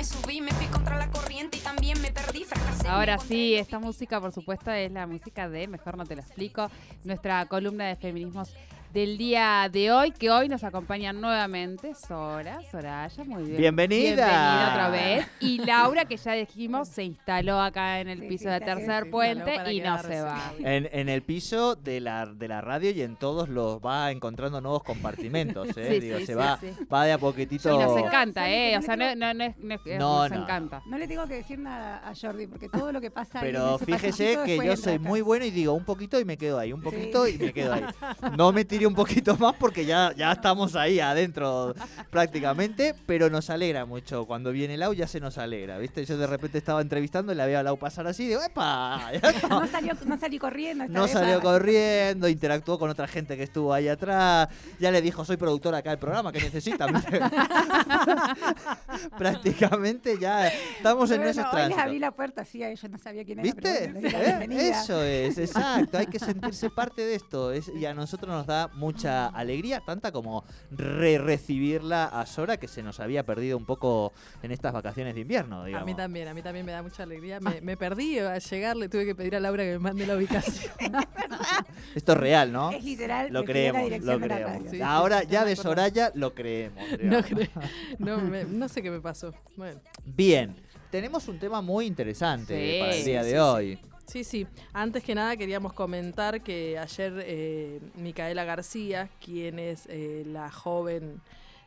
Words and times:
me 0.00 0.04
subí, 0.04 0.40
me 0.40 0.50
fui 0.52 0.64
contra 0.68 0.96
la 0.96 1.10
corriente 1.10 1.58
y 1.58 1.60
también 1.60 2.00
me 2.00 2.10
perdí, 2.10 2.44
fracasé. 2.44 2.88
Ahora 2.88 3.18
sí, 3.18 3.54
esta 3.54 3.78
música, 3.78 4.18
por 4.18 4.32
supuesto, 4.32 4.70
es 4.70 4.90
la 4.90 5.06
música 5.06 5.46
de 5.46 5.68
Mejor 5.68 5.98
No 5.98 6.06
Te 6.06 6.16
Lo 6.16 6.22
Explico, 6.22 6.70
nuestra 7.04 7.44
columna 7.44 7.84
de 7.84 7.96
feminismos 7.96 8.54
del 8.92 9.16
día 9.18 9.68
de 9.70 9.92
hoy, 9.92 10.10
que 10.10 10.30
hoy 10.30 10.48
nos 10.48 10.64
acompaña 10.64 11.12
nuevamente 11.12 11.94
Sora, 11.94 12.58
Soraya, 12.72 13.22
muy 13.22 13.44
bien. 13.44 13.56
Bienvenida. 13.58 14.26
Bienvenida 14.26 14.68
otra 14.72 14.88
vez. 14.90 15.26
Y 15.38 15.58
Laura, 15.64 16.04
que 16.06 16.16
ya 16.16 16.32
dijimos, 16.32 16.88
se 16.88 17.04
instaló 17.04 17.60
acá 17.60 18.00
en 18.00 18.08
el 18.08 18.20
Sí, 18.20 18.26
piso 18.26 18.44
sí, 18.44 18.50
de 18.50 18.60
tercer 18.60 19.08
puente 19.08 19.72
y 19.72 19.80
no 19.80 20.02
se 20.02 20.20
va. 20.22 20.52
En, 20.58 20.88
en 20.90 21.08
el 21.08 21.22
piso 21.22 21.76
de 21.76 22.00
la, 22.00 22.26
de 22.26 22.48
la 22.48 22.60
radio 22.62 22.90
y 22.90 23.02
en 23.02 23.14
todos 23.14 23.48
los 23.48 23.78
va 23.78 24.10
encontrando 24.10 24.60
nuevos 24.60 24.82
compartimentos, 24.82 25.68
¿eh? 25.76 25.86
Sí, 25.90 26.00
Digo, 26.00 26.18
sí, 26.18 26.26
se 26.26 26.32
sí, 26.32 26.38
va, 26.38 26.58
sí. 26.60 26.66
va 26.92 27.04
de 27.04 27.12
a 27.12 27.18
poquitito. 27.18 27.72
Y 27.74 27.78
nos 27.84 27.96
encanta, 27.96 28.40
¿sabes 28.42 28.56
¿eh? 28.74 28.76
O 28.78 28.82
sea, 28.82 28.96
no, 28.96 29.14
no, 29.14 29.34
no 29.34 29.44
es- 29.44 29.56
no 29.58 29.74
es- 29.74 29.80
No, 30.00 30.28
nos 30.28 30.30
no. 30.36 30.42
encanta. 30.44 30.82
No 30.86 30.98
le 30.98 31.06
tengo 31.06 31.26
que 31.28 31.34
decir 31.34 31.58
nada 31.60 32.02
a 32.08 32.12
Jordi 32.14 32.48
porque 32.48 32.68
todo 32.68 32.90
lo 32.90 33.00
que 33.00 33.10
pasa 33.12 33.38
Pero 33.40 33.76
ese 33.76 33.84
fíjese 33.86 34.38
que 34.44 34.56
yo 34.56 34.76
soy 34.76 34.94
acá. 34.94 35.02
muy 35.08 35.20
bueno 35.20 35.44
y 35.44 35.50
digo 35.52 35.74
un 35.74 35.84
poquito 35.84 36.18
y 36.18 36.24
me 36.24 36.36
quedo 36.36 36.58
ahí, 36.58 36.72
un 36.72 36.80
Sí. 36.80 36.84
poquito 36.84 37.28
y 37.28 37.38
me 37.38 37.52
quedo 37.52 37.72
ahí. 37.74 37.84
No 38.36 38.50
me 38.52 38.64
tire 38.80 38.86
un 38.86 38.94
poquito 38.94 39.36
más 39.36 39.54
porque 39.56 39.84
ya, 39.84 40.12
ya 40.16 40.32
estamos 40.32 40.74
ahí 40.74 41.00
adentro 41.00 41.74
prácticamente, 42.08 42.94
pero 43.06 43.28
nos 43.28 43.50
alegra 43.50 43.84
mucho. 43.84 44.24
Cuando 44.26 44.52
viene 44.52 44.78
Lau 44.78 44.94
ya 44.94 45.06
se 45.06 45.20
nos 45.20 45.36
alegra, 45.36 45.76
¿viste? 45.78 46.04
Yo 46.06 46.16
de 46.16 46.26
repente 46.26 46.56
estaba 46.56 46.80
entrevistando 46.80 47.32
y 47.32 47.36
la 47.36 47.44
veo 47.44 47.58
a 47.58 47.62
Lau 47.62 47.76
pasar 47.78 48.06
así 48.06 48.26
digo, 48.26 48.40
¡epa! 48.42 49.10
No 49.50 49.66
salió, 49.66 49.92
no 50.06 50.18
salí 50.18 50.38
corriendo. 50.38 50.84
esta 50.84 50.96
No 50.96 51.02
vez, 51.04 51.12
salió 51.12 51.38
ah, 51.38 51.42
corriendo, 51.42 52.28
interactuó 52.28 52.78
con 52.78 52.88
otra 52.88 53.06
gente 53.06 53.36
que 53.36 53.42
estuvo 53.42 53.74
ahí 53.74 53.88
atrás. 53.88 54.48
Ya 54.78 54.90
le 54.90 55.02
dijo, 55.02 55.24
soy 55.24 55.36
productora 55.36 55.78
acá 55.78 55.90
del 55.90 55.98
programa, 55.98 56.32
que 56.32 56.40
necesita? 56.40 56.86
Prácticamente 59.18 60.18
ya 60.18 60.48
estamos 60.48 61.10
en 61.10 61.18
bueno, 61.18 61.30
ese 61.30 61.40
Hoy 61.40 61.44
les 61.46 61.52
tránsito. 61.52 61.80
abrí 61.80 61.98
la 61.98 62.10
puerta 62.12 62.42
a 62.42 62.46
ellos, 62.52 62.90
no 62.90 62.98
sabía 62.98 63.24
quién 63.24 63.40
era. 63.40 63.42
¿Viste? 63.42 63.92
pero 63.94 64.52
¿Eh? 64.52 64.68
Eso 64.70 65.02
es, 65.02 65.38
exacto. 65.38 65.98
Hay 65.98 66.06
que 66.06 66.18
sentirse 66.18 66.70
parte 66.70 67.02
de 67.02 67.14
esto. 67.16 67.52
Es- 67.52 67.70
y 67.74 67.84
a 67.86 67.94
nosotros 67.94 68.30
nos 68.30 68.46
da 68.46 68.69
mucha 68.74 69.26
alegría, 69.28 69.80
tanta 69.80 70.12
como 70.12 70.44
re 70.70 71.18
recibirla 71.18 72.04
a 72.06 72.26
Sora, 72.26 72.56
que 72.58 72.68
se 72.68 72.82
nos 72.82 73.00
había 73.00 73.24
perdido 73.24 73.56
un 73.56 73.64
poco 73.64 74.12
en 74.42 74.52
estas 74.52 74.72
vacaciones 74.72 75.14
de 75.14 75.20
invierno. 75.22 75.62
A 75.62 75.66
Digamos. 75.66 75.86
mí 75.86 75.94
también, 75.94 76.28
a 76.28 76.34
mí 76.34 76.42
también 76.42 76.64
me 76.66 76.72
da 76.72 76.82
mucha 76.82 77.02
alegría. 77.02 77.40
Me, 77.40 77.60
me 77.60 77.76
perdí 77.76 78.18
al 78.18 78.40
llegar, 78.40 78.76
le 78.76 78.88
tuve 78.88 79.04
que 79.06 79.14
pedir 79.14 79.36
a 79.36 79.40
Laura 79.40 79.64
que 79.64 79.72
me 79.72 79.78
mande 79.78 80.06
la 80.06 80.16
ubicación. 80.16 80.72
Esto 81.94 82.12
es 82.12 82.18
real, 82.18 82.52
¿no? 82.52 82.70
Es 82.70 82.84
literal. 82.84 83.28
Lo 83.32 83.44
creemos, 83.44 83.90
lo 84.02 84.20
creemos. 84.20 84.70
Sí, 84.70 84.80
Ahora 84.80 85.20
sí, 85.20 85.26
ya 85.30 85.44
de. 85.44 85.56
Soraya 85.56 86.12
lo 86.14 86.34
creemos. 86.34 86.84
No, 87.98 88.18
me- 88.18 88.44
no 88.44 88.68
sé 88.68 88.82
qué 88.82 88.90
me 88.90 89.00
pasó. 89.00 89.32
Bueno, 89.56 89.80
Bien, 90.04 90.54
tenemos 90.90 91.28
un 91.28 91.38
tema 91.38 91.60
muy 91.60 91.86
interesante 91.86 92.54
Sí, 92.74 92.78
para 92.80 92.94
el 92.94 93.04
día 93.04 93.22
sí, 93.22 93.26
de 93.28 93.34
sí, 93.34 93.38
hoy. 93.38 93.78
Sí, 94.10 94.24
sí. 94.24 94.46
Antes 94.72 95.02
que 95.04 95.14
nada 95.14 95.36
queríamos 95.36 95.72
comentar 95.72 96.42
que 96.42 96.78
ayer 96.78 97.12
eh, 97.26 97.80
Micaela 97.96 98.44
García, 98.44 99.08
quien 99.24 99.58
es 99.58 99.86
eh, 99.88 100.24
la 100.26 100.50
joven 100.50 101.20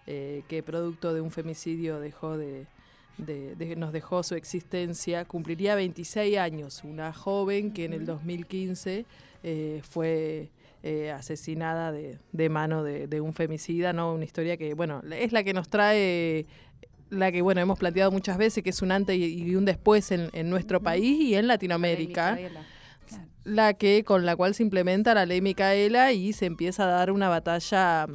eh, 0.08 0.44
que 0.48 0.62
producto 0.64 1.14
de 1.14 1.22
un 1.22 1.32
femicidio 1.32 2.00
dejó 2.00 2.38
de, 2.38 2.66
de- 3.18 3.56
de- 3.56 3.76
nos 3.76 3.92
dejó 3.94 4.22
su 4.24 4.36
existencia, 4.36 5.26
cumpliría 5.26 5.76
26 5.76 6.38
años. 6.38 6.84
Una 6.84 7.14
joven 7.14 7.72
que 7.72 7.86
en 7.86 7.94
el 7.94 8.06
2015 8.06 9.06
eh, 9.44 9.82
fue 9.90 10.50
eh, 10.84 11.12
asesinada 11.12 11.92
de, 11.94 12.18
de 12.34 12.50
mano 12.50 12.84
de, 12.84 13.08
de 13.08 13.22
un 13.22 13.34
femicida, 13.34 13.94
¿no? 13.94 14.14
Una 14.14 14.26
historia 14.26 14.58
que, 14.58 14.74
bueno, 14.74 15.02
es 15.12 15.32
la 15.32 15.44
que 15.44 15.54
nos 15.54 15.70
trae 15.70 16.46
la 17.14 17.32
que 17.32 17.42
bueno 17.42 17.62
hemos 17.62 17.80
planteado 17.80 18.12
muchas 18.12 18.38
veces 18.38 18.64
que 18.64 18.72
es 18.72 18.82
un 18.82 18.92
antes 18.92 19.18
y 19.18 19.56
un 19.56 19.66
después 19.66 20.12
en, 20.12 20.30
en 20.34 20.50
nuestro 20.50 20.82
país 20.82 21.22
y 21.22 21.36
en 21.36 21.48
Latinoamérica 21.48 22.38
la 23.44 23.74
que 23.74 24.04
con 24.04 24.26
la 24.26 24.36
cual 24.36 24.54
se 24.54 24.64
implementa 24.64 25.14
la 25.14 25.26
ley 25.26 25.42
Micaela 25.42 26.12
y 26.12 26.34
se 26.34 26.46
empieza 26.46 26.84
a 26.84 26.88
dar 26.88 27.12
una 27.12 27.30
batalla 27.30 28.08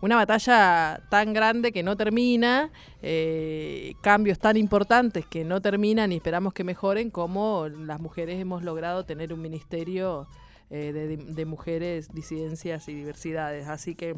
una 0.00 0.16
batalla 0.16 1.00
tan 1.08 1.32
grande 1.32 1.72
que 1.72 1.82
no 1.82 1.96
termina 1.96 2.70
eh, 3.00 3.94
cambios 4.02 4.38
tan 4.38 4.58
importantes 4.58 5.24
que 5.24 5.44
no 5.44 5.62
terminan 5.62 6.12
y 6.12 6.16
esperamos 6.16 6.52
que 6.52 6.64
mejoren 6.64 7.10
como 7.10 7.68
las 7.68 8.00
mujeres 8.00 8.38
hemos 8.38 8.62
logrado 8.62 9.04
tener 9.04 9.32
un 9.32 9.40
ministerio 9.40 10.28
eh, 10.70 10.92
de, 10.92 11.16
de 11.16 11.44
mujeres 11.44 12.12
disidencias 12.12 12.88
y 12.88 12.94
diversidades. 12.94 13.68
Así 13.68 13.94
que 13.94 14.16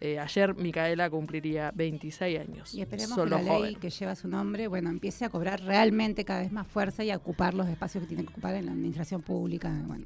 eh, 0.00 0.18
ayer 0.18 0.54
Micaela 0.54 1.08
cumpliría 1.08 1.70
26 1.74 2.40
años 2.40 2.74
Y 2.74 2.80
esperemos 2.82 3.14
Solo 3.14 3.36
que 3.38 3.42
la 3.44 3.50
ley 3.52 3.58
joven. 3.58 3.74
que 3.76 3.90
lleva 3.90 4.14
su 4.14 4.28
nombre, 4.28 4.66
bueno, 4.68 4.90
empiece 4.90 5.24
a 5.24 5.28
cobrar 5.30 5.60
realmente 5.62 6.24
cada 6.24 6.40
vez 6.40 6.52
más 6.52 6.66
fuerza 6.66 7.04
y 7.04 7.10
a 7.10 7.16
ocupar 7.16 7.54
los 7.54 7.68
espacios 7.68 8.02
que 8.02 8.08
tiene 8.08 8.24
que 8.24 8.30
ocupar 8.30 8.54
en 8.54 8.66
la 8.66 8.72
administración 8.72 9.22
pública, 9.22 9.72
bueno, 9.86 10.04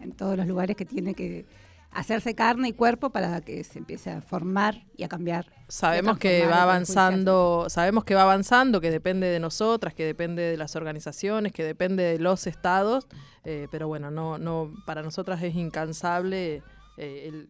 en 0.00 0.12
todos 0.12 0.36
los 0.36 0.46
lugares 0.46 0.76
que 0.76 0.84
tiene 0.84 1.14
que 1.14 1.46
hacerse 1.90 2.34
carne 2.34 2.68
y 2.68 2.72
cuerpo 2.72 3.10
para 3.10 3.42
que 3.42 3.62
se 3.64 3.78
empiece 3.78 4.10
a 4.10 4.22
formar 4.22 4.86
y 4.96 5.02
a 5.04 5.08
cambiar. 5.08 5.52
Sabemos 5.68 6.16
que 6.18 6.46
va 6.46 6.62
avanzando, 6.62 7.66
sabemos 7.68 8.04
que 8.04 8.14
va 8.14 8.22
avanzando, 8.22 8.80
que 8.80 8.90
depende 8.90 9.26
de 9.26 9.38
nosotras, 9.40 9.92
que 9.92 10.04
depende 10.06 10.40
de 10.42 10.56
las 10.56 10.74
organizaciones, 10.74 11.52
que 11.52 11.64
depende 11.64 12.02
de 12.02 12.18
los 12.18 12.46
estados, 12.46 13.06
eh, 13.44 13.68
pero 13.70 13.88
bueno, 13.88 14.10
no, 14.10 14.38
no, 14.38 14.72
para 14.86 15.02
nosotras 15.02 15.42
es 15.42 15.54
incansable 15.54 16.62
eh, 16.96 17.28
el- 17.28 17.48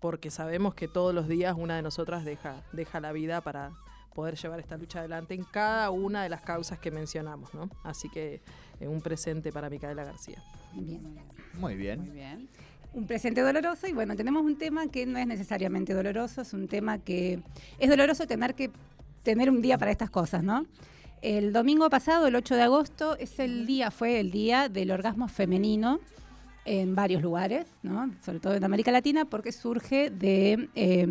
porque 0.00 0.30
sabemos 0.30 0.74
que 0.74 0.88
todos 0.88 1.14
los 1.14 1.28
días 1.28 1.54
una 1.56 1.76
de 1.76 1.82
nosotras 1.82 2.24
deja, 2.24 2.62
deja 2.72 3.00
la 3.00 3.12
vida 3.12 3.40
para 3.40 3.72
poder 4.14 4.36
llevar 4.36 4.58
esta 4.60 4.76
lucha 4.76 5.00
adelante 5.00 5.34
en 5.34 5.44
cada 5.44 5.90
una 5.90 6.22
de 6.22 6.28
las 6.28 6.42
causas 6.42 6.78
que 6.78 6.90
mencionamos, 6.90 7.54
¿no? 7.54 7.70
Así 7.84 8.08
que 8.08 8.40
eh, 8.80 8.88
un 8.88 9.00
presente 9.00 9.52
para 9.52 9.70
Micaela 9.70 10.04
García. 10.04 10.42
Bien. 10.74 11.16
Muy 11.54 11.76
bien. 11.76 12.48
un 12.92 13.06
presente 13.06 13.42
doloroso 13.42 13.86
y 13.86 13.92
bueno, 13.92 14.16
tenemos 14.16 14.44
un 14.44 14.56
tema 14.56 14.88
que 14.88 15.06
no 15.06 15.18
es 15.18 15.26
necesariamente 15.26 15.94
doloroso, 15.94 16.42
es 16.42 16.52
un 16.52 16.68
tema 16.68 16.98
que 16.98 17.40
es 17.78 17.88
doloroso 17.88 18.26
tener 18.26 18.54
que 18.54 18.70
tener 19.22 19.50
un 19.50 19.60
día 19.60 19.78
para 19.78 19.90
estas 19.90 20.10
cosas, 20.10 20.42
¿no? 20.42 20.66
El 21.20 21.52
domingo 21.52 21.90
pasado, 21.90 22.28
el 22.28 22.36
8 22.36 22.54
de 22.54 22.62
agosto, 22.62 23.16
es 23.18 23.38
el 23.40 23.66
día, 23.66 23.90
fue 23.90 24.20
el 24.20 24.30
día 24.30 24.68
del 24.68 24.90
orgasmo 24.90 25.28
femenino 25.28 26.00
en 26.70 26.94
varios 26.94 27.22
lugares, 27.22 27.66
¿no? 27.82 28.10
sobre 28.24 28.40
todo 28.40 28.54
en 28.54 28.62
América 28.64 28.92
Latina, 28.92 29.24
porque 29.24 29.52
surge 29.52 30.10
de 30.10 30.68
eh, 30.74 31.06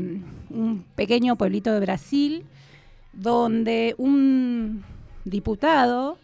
un 0.49 0.85
pequeño 0.95 1.35
pueblito 1.35 1.73
de 1.73 1.79
Brasil, 1.79 2.45
donde 3.13 3.95
un 3.97 4.83
diputado 5.25 6.17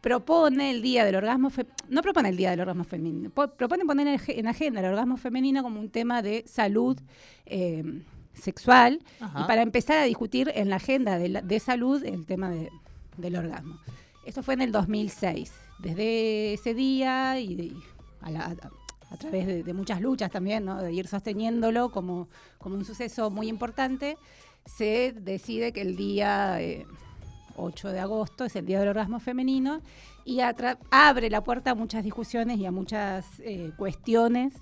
propone 0.00 0.70
el 0.70 0.82
día 0.82 1.04
del 1.04 1.16
orgasmo 1.16 1.50
no 1.88 2.02
propone 2.02 2.28
el 2.30 2.36
día 2.36 2.50
del 2.50 2.60
orgasmo 2.60 2.84
femenino 2.84 3.28
po- 3.30 3.48
propone 3.48 3.84
poner 3.84 4.06
en 4.08 4.18
ag- 4.18 4.34
en 4.38 4.46
agenda 4.46 4.80
el 4.80 4.86
orgasmo 4.86 5.16
femenino 5.18 5.62
como 5.62 5.78
un 5.80 5.90
tema 5.90 6.22
de 6.22 6.44
salud 6.46 6.98
eh, 7.46 7.84
sexual 8.32 9.00
Ajá. 9.20 9.40
y 9.42 9.44
para 9.44 9.60
empezar 9.62 9.98
a 9.98 10.04
discutir 10.04 10.50
en 10.54 10.70
la 10.70 10.76
agenda 10.76 11.18
de, 11.18 11.28
la- 11.28 11.42
de 11.42 11.60
salud 11.60 12.02
el 12.04 12.24
tema 12.24 12.48
de- 12.50 12.70
del 13.18 13.36
orgasmo 13.36 13.78
esto 14.24 14.42
fue 14.42 14.54
en 14.54 14.62
el 14.62 14.72
2006 14.72 15.52
desde 15.80 16.54
ese 16.54 16.72
día 16.74 17.38
y 17.40 17.74
a, 18.20 18.30
la- 18.30 18.46
a- 19.10 19.16
través 19.16 19.46
de, 19.46 19.62
de 19.62 19.74
muchas 19.74 20.00
luchas 20.00 20.30
también 20.30 20.64
¿no? 20.64 20.80
de 20.82 20.92
ir 20.92 21.06
sosteniéndolo 21.08 21.90
como, 21.90 22.28
como 22.58 22.76
un 22.76 22.84
suceso 22.84 23.30
muy 23.30 23.48
importante 23.48 24.16
se 24.66 25.12
decide 25.12 25.72
que 25.72 25.80
el 25.80 25.96
día 25.96 26.60
eh, 26.60 26.86
8 27.56 27.88
de 27.90 27.98
agosto 28.00 28.44
es 28.44 28.54
el 28.56 28.66
Día 28.66 28.78
del 28.78 28.88
Orgasmo 28.88 29.18
Femenino 29.20 29.80
y 30.24 30.40
abre 30.90 31.30
la 31.30 31.42
puerta 31.42 31.72
a 31.72 31.74
muchas 31.74 32.04
discusiones 32.04 32.58
y 32.58 32.66
a 32.66 32.70
muchas 32.70 33.26
eh, 33.40 33.72
cuestiones 33.76 34.54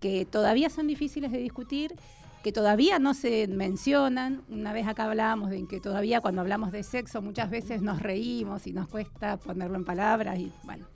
que 0.00 0.26
todavía 0.26 0.68
son 0.68 0.86
difíciles 0.88 1.32
de 1.32 1.38
discutir, 1.38 1.94
que 2.42 2.52
todavía 2.52 2.98
no 2.98 3.14
se 3.14 3.46
mencionan. 3.48 4.42
Una 4.50 4.72
vez 4.72 4.86
acá 4.86 5.04
hablábamos 5.04 5.48
de 5.50 5.66
que 5.66 5.80
todavía 5.80 6.20
cuando 6.20 6.42
hablamos 6.42 6.70
de 6.70 6.82
sexo 6.82 7.22
muchas 7.22 7.50
veces 7.50 7.80
nos 7.82 8.02
reímos 8.02 8.66
y 8.66 8.72
nos 8.72 8.88
cuesta 8.88 9.36
ponerlo 9.38 9.76
en 9.76 9.84
palabras 9.84 10.38
y 10.38 10.52
bueno, 10.64 10.86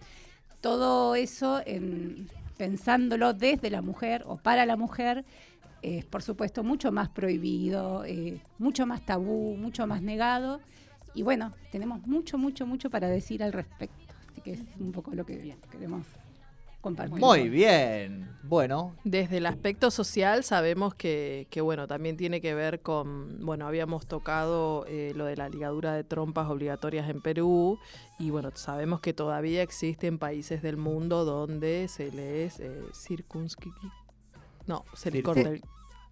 todo 0.60 1.14
eso 1.14 1.62
en- 1.66 2.28
pensándolo 2.56 3.32
desde 3.32 3.70
la 3.70 3.80
mujer 3.82 4.22
o 4.26 4.36
para 4.36 4.66
la 4.66 4.76
mujer 4.76 5.24
es 5.82 6.04
por 6.04 6.22
supuesto 6.22 6.62
mucho 6.62 6.92
más 6.92 7.08
prohibido, 7.08 8.04
eh, 8.04 8.38
mucho 8.58 8.84
más 8.86 9.00
tabú, 9.06 9.56
mucho 9.56 9.86
más 9.86 10.02
negado. 10.02 10.60
Y 11.14 11.22
bueno, 11.22 11.52
tenemos 11.72 12.06
mucho, 12.06 12.36
mucho, 12.36 12.66
mucho 12.66 12.90
para 12.90 13.08
decir 13.08 13.42
al 13.42 13.52
respecto. 13.52 13.96
Así 14.30 14.42
que 14.42 14.52
es 14.52 14.60
un 14.78 14.92
poco 14.92 15.14
lo 15.14 15.24
que 15.24 15.56
queremos 15.70 16.04
Muy 17.20 17.48
bien. 17.48 18.28
Bueno, 18.42 18.96
Desde 19.04 19.36
el 19.36 19.46
aspecto 19.46 19.90
social 19.90 20.42
sabemos 20.42 20.94
que, 20.94 21.46
que, 21.50 21.60
bueno, 21.60 21.86
también 21.86 22.16
tiene 22.16 22.40
que 22.40 22.54
ver 22.54 22.80
con, 22.80 23.44
bueno, 23.44 23.66
habíamos 23.66 24.06
tocado 24.06 24.86
eh, 24.88 25.12
lo 25.14 25.24
de 25.26 25.36
la 25.36 25.48
ligadura 25.48 25.92
de 25.94 26.02
trompas 26.02 26.48
obligatorias 26.48 27.08
en 27.08 27.20
Perú 27.20 27.78
y 28.18 28.30
bueno, 28.30 28.50
sabemos 28.54 29.00
que 29.00 29.12
todavía 29.12 29.62
existen 29.62 30.18
países 30.18 30.62
del 30.62 30.76
mundo 30.78 31.24
donde 31.24 31.86
se 31.88 32.10
les 32.10 32.58
eh, 32.60 32.82
circunscri- 32.92 33.72
No, 34.66 34.84
se 34.94 35.10
les 35.10 35.20
Cir- 35.20 35.24
corta 35.24 35.48
el... 35.50 35.62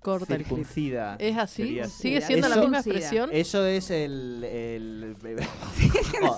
Corta 0.00 0.34
el 0.34 0.42
clítoris. 0.44 0.66
circuncida. 0.68 1.16
¿Es 1.18 1.36
así? 1.36 1.62
sería- 1.64 1.88
¿Sigue 1.88 2.20
siendo 2.20 2.48
la 2.48 2.56
misma 2.56 2.78
expresión? 2.78 3.30
Eso 3.32 3.66
es 3.66 3.90
el. 3.90 4.44
el- 4.44 5.16
Oh, 6.22 6.36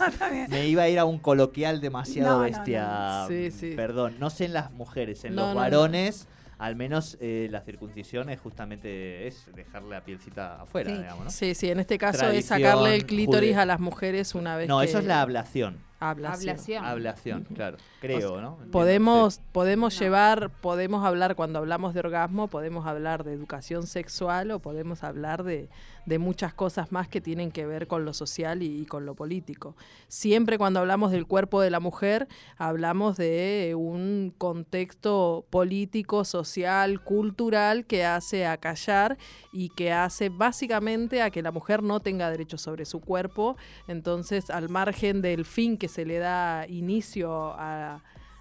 me 0.49 0.67
iba 0.69 0.83
a 0.85 0.89
ir 0.89 0.99
a 0.99 1.05
un 1.05 1.19
coloquial 1.19 1.81
demasiado 1.81 2.39
No, 2.39 2.45
bestia. 2.45 2.87
no. 3.23 3.29
Sí, 3.29 3.51
sí. 3.51 3.73
Perdón, 3.77 4.17
no 4.19 4.31
sé 4.31 4.47
en 4.47 4.53
las 4.55 4.71
mujeres, 4.73 5.25
en 5.25 5.35
No, 5.35 5.43
los 5.43 5.49
no, 5.49 5.55
no. 5.55 5.61
varones. 5.61 6.27
Al 6.59 6.77
menos 6.77 7.17
eh, 7.23 7.49
la 7.51 7.63
circuncisión 7.63 8.29
es 8.29 8.39
justamente 8.39 9.27
es 9.27 9.47
dejar 9.55 9.83
la 9.83 10.05
pielcita 10.05 10.61
afuera, 10.61 10.91
Sí. 10.91 10.97
digamos, 10.99 11.25
¿no? 11.25 11.31
Sí, 11.31 11.55
sí, 11.55 11.71
en 11.71 11.81
este 11.81 11.97
caso 11.97 12.17
es 12.27 12.47
Tradición 12.47 12.61
sacarle 12.61 12.95
el 12.97 13.07
clítoris 13.07 13.57
a 13.57 13.65
las 13.65 13.81
mujeres 13.81 14.35
una 14.35 14.57
vez 14.57 14.69
No, 14.69 14.81
que 14.81 14.85
eso 14.87 14.99
es 14.99 15.07
la 15.07 15.23
ablación. 15.23 15.79
Ablación. 16.01 16.51
Ablación. 16.51 16.85
Ablación, 16.85 17.47
claro. 17.55 17.77
Creo, 18.01 18.41
¿no? 18.41 18.49
Entiendo, 18.53 18.73
Podemos, 18.73 19.35
sí. 19.35 19.41
podemos 19.53 19.95
No. 19.95 20.01
llevar, 20.01 20.51
podemos 20.61 21.05
hablar 21.05 21.37
cuando 21.37 21.59
hablamos 21.59 21.95
de 21.95 22.01
orgasmo, 22.01 22.49
podemos 22.49 22.87
hablar 22.87 23.23
de 23.25 23.33
educación 23.35 23.87
sexual 23.87 24.51
o 24.51 24.59
podemos 24.61 25.05
hablar 25.05 25.45
de, 25.45 25.69
de 26.07 26.19
muchas 26.19 26.55
cosas 26.55 26.91
más 26.91 27.09
que 27.09 27.21
tienen 27.21 27.51
que 27.53 27.67
ver 27.67 27.87
con 27.87 28.05
lo 28.07 28.15
social 28.15 28.63
y, 28.63 28.81
y 28.81 28.87
con 28.87 29.05
lo 29.05 29.15
político. 29.15 29.77
Siempre 30.09 30.57
cuando 30.59 30.81
hablamos 30.81 31.13
del 31.13 31.27
cuerpo 31.27 31.61
de 31.61 31.71
la 31.71 31.79
mujer, 31.81 32.27
hablamos 32.57 33.19
de 33.19 33.75
un 33.77 34.33
contexto 34.39 35.45
político, 35.51 36.25
social, 36.25 37.03
cultural 37.03 37.85
que 37.85 38.05
hace 38.07 38.47
acallar 38.47 39.19
y 39.53 39.69
que 39.71 39.93
hace 39.93 40.31
básicamente 40.31 41.21
a 41.23 41.31
que 41.31 41.43
la 41.43 41.51
mujer 41.53 41.83
no 41.83 42.01
tenga 42.01 42.31
derecho 42.31 42.57
sobre 42.57 42.87
su 42.87 43.01
cuerpo. 43.01 43.57
Entonces, 43.87 44.49
al 44.49 44.69
margen 44.71 45.21
del 45.21 45.45
fin 45.45 45.77
que 45.77 45.89
se 45.91 46.07
le 46.07 46.19
da 46.19 46.65
inicio 46.69 47.55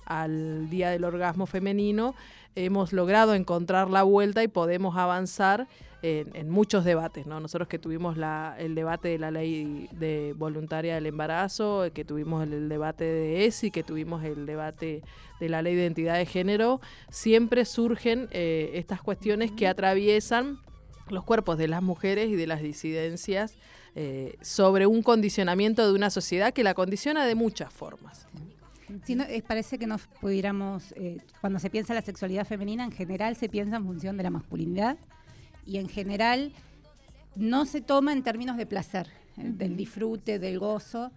al 0.06 0.70
Día 0.70 0.90
del 0.90 1.04
Orgasmo 1.04 1.46
Femenino, 1.46 2.16
hemos 2.56 2.94
logrado 2.94 3.36
encontrar 3.36 3.90
la 3.90 4.04
vuelta 4.04 4.44
y 4.44 4.48
podemos 4.48 4.96
avanzar 4.98 5.68
en, 6.02 6.50
muchos 6.50 6.86
debates. 6.86 7.28
¿no? 7.28 7.40
Nosotros 7.42 7.68
que 7.68 7.78
tuvimos 7.78 8.16
la- 8.18 8.56
el 8.58 8.74
debate 8.74 9.10
de 9.10 9.20
la 9.20 9.32
ley 9.32 9.90
de 9.92 10.34
voluntaria 10.38 10.96
del 10.96 11.06
embarazo, 11.08 11.88
que 11.94 12.06
tuvimos 12.06 12.44
el, 12.44 12.54
el 12.54 12.70
debate 12.70 13.04
de 13.04 13.46
ESI, 13.46 13.70
que 13.70 13.84
tuvimos 13.84 14.24
el 14.24 14.46
debate 14.46 15.02
de 15.40 15.50
la 15.50 15.62
ley 15.62 15.76
de 15.76 15.82
identidad 15.82 16.18
de 16.18 16.26
género, 16.26 16.80
siempre 17.10 17.66
surgen 17.66 18.30
eh, 18.32 18.72
estas 18.76 19.02
cuestiones 19.02 19.52
que 19.52 19.68
atraviesan 19.68 20.60
los 21.10 21.24
cuerpos 21.24 21.58
de 21.58 21.68
las 21.68 21.82
mujeres 21.82 22.30
y 22.30 22.36
de 22.36 22.48
las 22.48 22.62
disidencias 22.62 23.56
eh, 23.96 24.38
sobre 24.42 24.86
un 24.86 25.02
condicionamiento 25.02 25.88
de 25.88 25.94
una 25.94 26.10
sociedad 26.10 26.54
que 26.54 26.64
la 26.64 26.74
condiciona 26.74 27.26
de 27.26 27.36
muchas 27.36 27.74
formas. 27.74 28.28
No, 29.08 29.24
eh, 29.24 29.44
parece 29.46 29.78
que 29.78 29.88
nos 29.88 30.08
pudiéramos, 30.08 30.94
eh, 30.94 31.18
cuando 31.42 31.60
se 31.60 31.70
piensa 31.70 31.94
la 31.94 32.02
sexualidad 32.02 32.46
femenina, 32.46 32.84
en 32.84 32.92
general 32.92 33.36
se 33.36 33.50
piensa 33.50 33.76
en 33.76 33.86
función 33.86 34.18
de 34.18 34.24
la 34.24 34.32
masculinidad 34.32 34.98
y 35.66 35.78
en 35.78 35.88
general 35.90 36.54
no 37.36 37.66
se 37.66 37.82
toma 37.82 38.14
en 38.14 38.24
términos 38.24 38.58
de 38.58 38.66
placer, 38.66 39.08
del 39.36 39.78
disfrute, 39.78 40.40
del 40.40 40.58
gozo. 40.58 41.12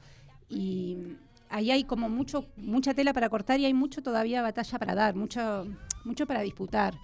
Y 0.48 1.16
ahí 1.48 1.70
hay 1.70 1.84
como 1.84 2.08
mucho 2.08 2.46
mucha 2.56 2.92
tela 2.92 3.12
para 3.12 3.30
cortar 3.30 3.58
y 3.58 3.64
hay 3.64 3.74
mucho 3.74 4.02
todavía 4.02 4.42
batalla 4.42 4.78
para 4.78 4.94
dar, 4.94 5.14
mucho 5.14 5.66
mucho 6.04 6.26
para 6.26 6.42
disputar, 6.42 6.94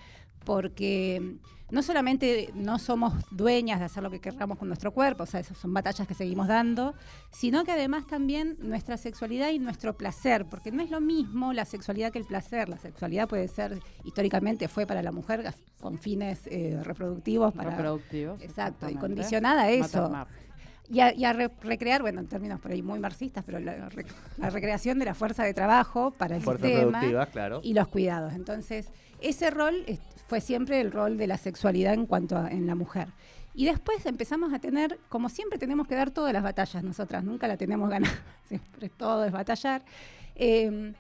porque 0.49 1.37
no 1.71 1.83
solamente 1.83 2.51
no 2.55 2.79
somos 2.79 3.13
dueñas 3.31 3.79
de 3.81 3.85
hacer 3.85 4.03
lo 4.03 4.11
que 4.11 4.19
querramos 4.19 4.57
con 4.57 4.67
nuestro 4.69 4.93
cuerpo, 4.95 5.25
o 5.25 5.27
sea, 5.27 5.41
esas 5.41 5.59
son 5.59 5.75
batallas 5.75 6.09
que 6.09 6.15
seguimos 6.15 6.49
dando, 6.49 6.95
sino 7.31 7.65
que 7.65 7.73
además 7.73 8.07
también 8.07 8.57
nuestra 8.63 8.97
sexualidad 8.97 9.51
y 9.51 9.59
nuestro 9.59 9.95
placer, 9.95 10.47
porque 10.47 10.73
no 10.73 10.83
es 10.83 10.91
lo 10.91 11.03
mismo 11.03 11.53
la 11.53 11.67
sexualidad 11.67 12.11
que 12.13 12.19
el 12.19 12.25
placer. 12.25 12.71
La 12.71 12.79
sexualidad 12.79 13.29
puede 13.29 13.47
ser, 13.49 13.79
históricamente 14.05 14.69
fue 14.69 14.87
para 14.87 15.03
la 15.03 15.13
mujer 15.13 15.53
con 15.83 15.99
fines 15.99 16.47
eh, 16.47 16.81
reproductivos, 16.83 17.53
para, 17.53 17.69
Reproductivos. 17.73 18.41
exacto, 18.41 18.89
y 18.89 18.95
condicionada 18.95 19.65
a 19.65 19.71
eso. 19.71 20.11
Y 20.91 21.01
a, 21.01 21.13
y 21.15 21.27
a 21.27 21.35
re- 21.35 21.51
recrear, 21.61 22.01
bueno, 22.01 22.21
en 22.21 22.29
términos 22.29 22.59
por 22.61 22.71
ahí 22.73 22.81
muy 22.81 22.99
marxistas, 22.99 23.45
pero 23.45 23.61
la, 23.61 23.91
re- 23.91 24.07
la 24.39 24.49
recreación 24.49 24.99
de 24.99 25.05
la 25.05 25.13
fuerza 25.15 25.45
de 25.45 25.53
trabajo 25.53 26.13
para 26.13 26.37
el 26.37 26.43
Fuerza 26.43 26.65
sistema 26.67 26.93
productiva, 27.01 27.27
claro. 27.27 27.61
y 27.63 27.75
los 27.75 27.89
cuidados. 27.89 28.33
Entonces, 28.33 28.89
ese 29.21 29.51
rol 29.51 29.85
es- 29.87 30.01
fue 30.29 30.41
siempre 30.41 30.81
el 30.81 30.93
rol 30.93 31.17
de 31.19 31.27
la 31.27 31.37
sexualidad 31.39 31.95
en 31.95 32.07
cuanto 32.07 32.37
a 32.39 32.49
en 32.51 32.67
la 32.67 32.75
mujer. 32.77 33.09
Y 33.55 33.65
después 33.65 34.07
empezamos 34.07 34.53
a 34.53 34.61
tener, 34.61 35.01
como 35.09 35.29
siempre 35.29 35.59
tenemos 35.59 35.89
que 35.89 35.97
dar 35.97 36.13
todas 36.13 36.33
las 36.33 36.45
batallas 36.45 36.85
nosotras, 36.85 37.25
nunca 37.25 37.49
la 37.49 37.57
tenemos 37.57 37.91
ganada, 37.91 38.15
siempre 38.49 38.89
todo 38.89 39.25
es 39.25 39.33
batallar. 39.33 39.83
Eh, 40.37 40.93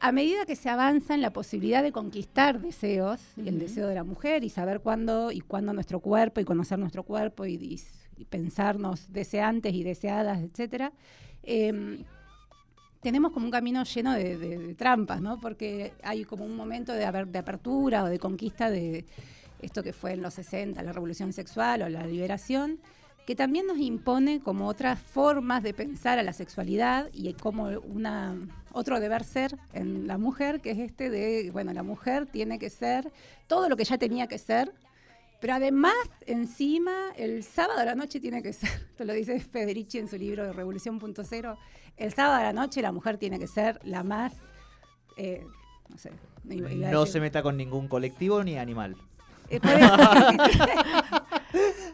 a 0.00 0.10
medida 0.12 0.44
que 0.44 0.56
se 0.56 0.68
avanza 0.68 1.14
en 1.14 1.22
la 1.22 1.30
posibilidad 1.30 1.82
de 1.82 1.92
conquistar 1.92 2.60
deseos, 2.60 3.20
y 3.36 3.48
el 3.48 3.58
deseo 3.58 3.86
de 3.86 3.94
la 3.94 4.02
mujer, 4.04 4.42
y 4.44 4.50
saber 4.50 4.80
cuándo 4.80 5.30
y 5.30 5.40
cuándo 5.40 5.72
nuestro 5.72 6.00
cuerpo, 6.00 6.40
y 6.40 6.44
conocer 6.44 6.78
nuestro 6.78 7.04
cuerpo, 7.04 7.46
y, 7.46 7.54
y- 7.54 7.80
y 8.16 8.24
pensarnos 8.26 9.12
deseantes 9.12 9.72
y 9.74 9.82
deseadas, 9.82 10.40
etcétera, 10.40 10.92
eh, 11.42 12.02
tenemos 13.04 13.30
como 13.30 13.46
un 13.46 13.52
camino 13.52 13.84
lleno 13.84 14.12
de, 14.14 14.36
de- 14.36 14.58
de 14.58 14.74
trampas, 14.74 15.20
¿no? 15.20 15.38
Porque 15.40 15.92
hay 16.02 16.24
como 16.24 16.44
un 16.44 16.56
momento 16.56 16.92
de, 16.92 17.00
de 17.26 17.38
apertura 17.38 18.02
o 18.02 18.08
de 18.08 18.18
conquista 18.18 18.68
de 18.70 19.04
esto 19.62 19.82
que 19.84 19.92
fue 19.92 20.12
en 20.14 20.22
los 20.22 20.34
60, 20.34 20.82
la 20.82 20.92
revolución 20.92 21.32
sexual 21.32 21.82
o 21.82 21.88
la 21.88 22.04
liberación, 22.06 22.80
que 23.26 23.34
también 23.34 23.66
nos 23.66 23.78
impone 23.78 24.40
como 24.40 24.66
otras 24.68 24.98
formas 25.00 25.62
de 25.62 25.72
pensar 25.72 26.18
a 26.18 26.22
la 26.22 26.32
sexualidad 26.34 27.08
y 27.12 27.32
como 27.34 27.68
una 27.86 28.36
otro 28.72 28.98
deber 29.00 29.24
ser 29.24 29.56
en 29.72 30.06
la 30.06 30.18
mujer, 30.18 30.60
que 30.60 30.72
es 30.72 30.78
este 30.78 31.08
de, 31.08 31.50
bueno, 31.52 31.72
la 31.72 31.82
mujer 31.82 32.26
tiene 32.26 32.58
que 32.58 32.68
ser 32.68 33.10
todo 33.46 33.68
lo 33.68 33.76
que 33.76 33.84
ya 33.84 33.96
tenía 33.98 34.26
que 34.26 34.36
ser, 34.38 34.72
pero 35.40 35.54
además, 35.54 35.94
encima, 36.26 36.92
el 37.16 37.42
sábado 37.44 37.80
a 37.80 37.84
la 37.84 37.94
noche 37.94 38.18
tiene 38.20 38.42
que 38.42 38.52
ser, 38.52 38.68
esto 38.90 39.04
lo 39.04 39.12
dice 39.14 39.38
Federici 39.40 39.98
en 39.98 40.08
su 40.08 40.16
libro 40.16 40.44
de 40.44 40.52
Revolución.0, 40.52 41.56
el 41.96 42.12
sábado 42.12 42.40
a 42.40 42.42
la 42.42 42.52
noche 42.52 42.82
la 42.82 42.92
mujer 42.92 43.16
tiene 43.18 43.38
que 43.38 43.46
ser 43.46 43.78
la 43.84 44.02
más, 44.02 44.32
eh, 45.16 45.46
no 45.88 45.96
sé, 45.98 46.10
iba- 46.50 46.70
iba 46.72 46.88
a 46.88 46.92
No 46.92 47.06
se 47.06 47.20
meta 47.20 47.42
con 47.42 47.56
ningún 47.56 47.88
colectivo 47.88 48.42
ni 48.44 48.58
animal. 48.58 48.96
eh, 49.50 49.60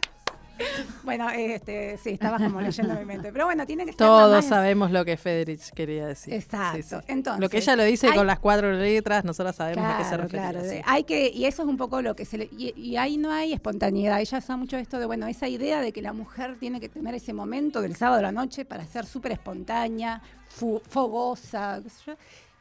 bueno, 1.03 1.29
este, 1.29 1.97
sí, 1.97 2.11
estabas 2.11 2.41
como 2.41 2.61
leyendo 2.61 2.93
mi 2.95 3.05
mente, 3.05 3.31
pero 3.31 3.45
bueno, 3.45 3.65
tiene 3.65 3.85
que 3.85 3.91
la 3.91 3.97
Todos 3.97 4.45
sabemos 4.45 4.91
lo 4.91 5.03
que 5.05 5.17
Federich 5.17 5.71
quería 5.71 6.07
decir. 6.07 6.33
Exacto. 6.33 6.77
Sí, 6.77 6.83
sí. 6.83 6.95
Entonces, 7.07 7.41
lo 7.41 7.49
que 7.49 7.57
ella 7.57 7.75
lo 7.75 7.83
dice 7.83 8.07
hay- 8.07 8.13
con 8.17 8.27
las 8.27 8.39
cuatro 8.39 8.71
letras, 8.71 9.23
nosotras 9.25 9.55
sabemos 9.55 9.85
a 9.85 9.97
qué 9.97 10.03
se 10.03 10.09
Claro, 10.09 10.23
refiere. 10.23 10.49
claro. 10.51 10.69
sí. 10.69 10.81
Hay 10.85 11.03
que, 11.03 11.29
y 11.29 11.45
eso 11.45 11.63
es 11.63 11.67
un 11.69 11.77
poco 11.77 12.01
lo 12.01 12.15
que 12.15 12.25
se 12.25 12.37
le. 12.37 12.49
Y, 12.57 12.73
y 12.79 12.97
ahí 12.97 13.17
no 13.17 13.31
hay 13.31 13.53
espontaneidad. 13.53 14.19
Ella 14.21 14.37
usa 14.37 14.57
mucho 14.57 14.77
esto 14.77 14.99
de, 14.99 15.05
bueno, 15.05 15.27
esa 15.27 15.47
idea 15.47 15.81
de 15.81 15.91
que 15.91 16.01
la 16.01 16.13
mujer 16.13 16.57
tiene 16.59 16.79
que 16.79 16.89
tener 16.89 17.15
ese 17.15 17.33
momento 17.33 17.81
del 17.81 17.95
sábado 17.95 18.19
a 18.19 18.23
la 18.23 18.31
noche 18.31 18.65
para 18.65 18.85
ser 18.85 19.05
súper 19.05 19.31
espontánea, 19.33 20.21
fogosa. 20.89 21.79
qué 21.83 21.89
sé 21.89 22.01
yo. 22.07 22.13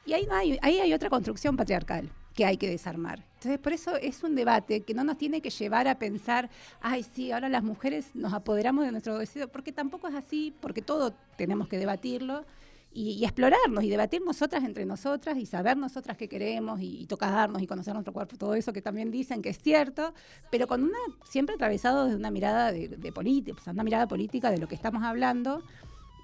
Y 0.06 0.12
ahí, 0.14 0.26
no 0.26 0.34
hay, 0.34 0.58
ahí 0.62 0.80
hay 0.80 0.92
otra 0.94 1.10
construcción 1.10 1.56
patriarcal 1.56 2.08
que 2.34 2.44
hay 2.44 2.56
que 2.56 2.68
desarmar. 2.68 3.24
Entonces, 3.34 3.58
por 3.58 3.72
eso 3.72 3.96
es 3.96 4.22
un 4.22 4.34
debate 4.34 4.82
que 4.82 4.94
no 4.94 5.02
nos 5.02 5.16
tiene 5.16 5.40
que 5.40 5.50
llevar 5.50 5.88
a 5.88 5.98
pensar, 5.98 6.50
ay, 6.80 7.02
sí, 7.02 7.32
ahora 7.32 7.48
las 7.48 7.62
mujeres 7.62 8.14
nos 8.14 8.32
apoderamos 8.32 8.84
de 8.84 8.92
nuestro 8.92 9.18
deseo, 9.18 9.48
porque 9.48 9.72
tampoco 9.72 10.08
es 10.08 10.14
así, 10.14 10.54
porque 10.60 10.82
todo 10.82 11.14
tenemos 11.36 11.66
que 11.68 11.78
debatirlo 11.78 12.44
y, 12.92 13.12
y 13.12 13.24
explorarnos 13.24 13.82
y 13.84 13.88
debatir 13.88 14.20
nosotras 14.22 14.64
entre 14.64 14.84
nosotras 14.84 15.38
y 15.38 15.46
saber 15.46 15.76
nosotras 15.76 16.16
qué 16.16 16.28
queremos 16.28 16.80
y, 16.80 17.00
y 17.00 17.06
tocarnos 17.06 17.62
y 17.62 17.66
conocer 17.66 17.94
nuestro 17.94 18.12
cuerpo, 18.12 18.36
todo 18.36 18.54
eso 18.54 18.72
que 18.72 18.82
también 18.82 19.10
dicen 19.10 19.42
que 19.42 19.48
es 19.50 19.58
cierto, 19.58 20.12
pero 20.50 20.66
con 20.66 20.82
una 20.82 20.98
siempre 21.24 21.54
atravesado 21.54 22.04
desde 22.04 22.16
una 22.16 22.30
mirada 22.30 22.72
de, 22.72 22.88
de 22.88 23.12
política, 23.12 23.62
sea, 23.62 23.72
una 23.72 23.84
mirada 23.84 24.06
política 24.06 24.50
de 24.50 24.58
lo 24.58 24.68
que 24.68 24.74
estamos 24.74 25.02
hablando 25.02 25.62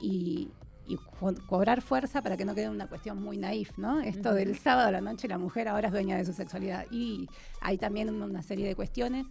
y, 0.01 0.51
y 0.87 0.97
co- 0.97 1.35
cobrar 1.47 1.83
fuerza 1.83 2.23
para 2.23 2.37
que 2.37 2.45
no 2.45 2.55
quede 2.55 2.69
una 2.69 2.87
cuestión 2.87 3.23
muy 3.23 3.37
naif, 3.39 3.77
¿no? 3.79 4.01
Esto 4.01 4.29
Ujú. 4.31 4.39
del 4.39 4.57
sábado 4.59 4.89
a 4.89 4.91
la 4.93 5.01
noche 5.01 5.29
la 5.29 5.39
mujer 5.39 5.69
ahora 5.69 5.89
es 5.89 5.93
dueña 5.93 6.17
de 6.17 6.25
su 6.25 6.33
sexualidad 6.33 6.87
y 6.91 7.29
hay 7.61 7.79
también 7.79 8.11
una- 8.23 8.43
serie 8.43 8.67
de 8.67 8.75
cuestiones 8.77 9.27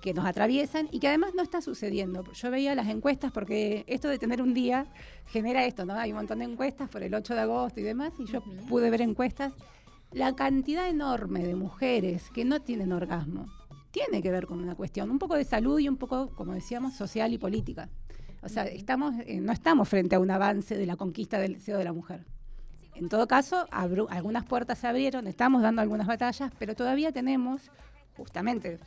que 0.00 0.14
nos 0.14 0.24
atraviesan 0.26 0.88
y 0.92 1.00
que 1.00 1.08
además 1.08 1.32
no 1.34 1.42
está 1.42 1.60
sucediendo. 1.60 2.22
Yo 2.32 2.50
veía 2.50 2.74
las 2.74 2.86
encuestas 2.88 3.32
porque 3.32 3.84
esto 3.88 4.08
de 4.08 4.18
tener 4.18 4.40
un 4.40 4.54
día 4.54 4.86
genera 5.26 5.64
esto, 5.64 5.84
¿no? 5.84 5.94
Hay 5.94 6.10
un 6.12 6.18
montón 6.18 6.38
de 6.38 6.44
encuestas 6.44 6.88
por 6.88 7.02
el 7.02 7.12
8 7.14 7.34
de 7.34 7.40
agosto 7.40 7.80
y 7.80 7.82
demás 7.82 8.12
y 8.18 8.24
yo 8.26 8.38
Ujú. 8.38 8.66
pude 8.68 8.90
ver 8.90 9.00
encuestas. 9.02 9.52
La 10.12 10.34
cantidad 10.36 10.88
enorme 10.88 11.44
de 11.44 11.54
mujeres 11.54 12.30
que 12.30 12.44
no 12.44 12.60
tienen 12.60 12.92
orgasmo 12.92 13.46
tiene 13.90 14.22
que 14.22 14.30
ver 14.30 14.46
con 14.46 14.60
una 14.60 14.74
cuestión 14.76 15.10
un 15.10 15.18
poco 15.18 15.34
de 15.34 15.44
salud 15.44 15.78
y 15.80 15.88
un 15.88 15.96
poco, 15.96 16.30
como 16.34 16.52
decíamos, 16.54 16.94
social 16.94 17.32
y 17.32 17.38
política. 17.38 17.88
O 18.42 18.48
sea, 18.48 18.64
estamos, 18.64 19.14
eh, 19.26 19.40
no 19.40 19.52
estamos 19.52 19.88
frente 19.88 20.14
a 20.16 20.20
un 20.20 20.30
avance 20.30 20.76
de 20.76 20.86
la 20.86 20.96
conquista 20.96 21.38
del 21.38 21.54
deseo 21.54 21.76
de 21.78 21.84
la 21.84 21.92
mujer. 21.92 22.24
En 22.94 23.08
todo 23.08 23.26
caso, 23.28 23.66
abru- 23.70 24.06
algunas 24.10 24.44
puertas 24.44 24.78
se 24.78 24.86
abrieron, 24.86 25.26
estamos 25.26 25.62
dando 25.62 25.82
algunas 25.82 26.06
batallas, 26.06 26.50
pero 26.58 26.74
todavía 26.74 27.12
tenemos, 27.12 27.70
justamente, 28.16 28.78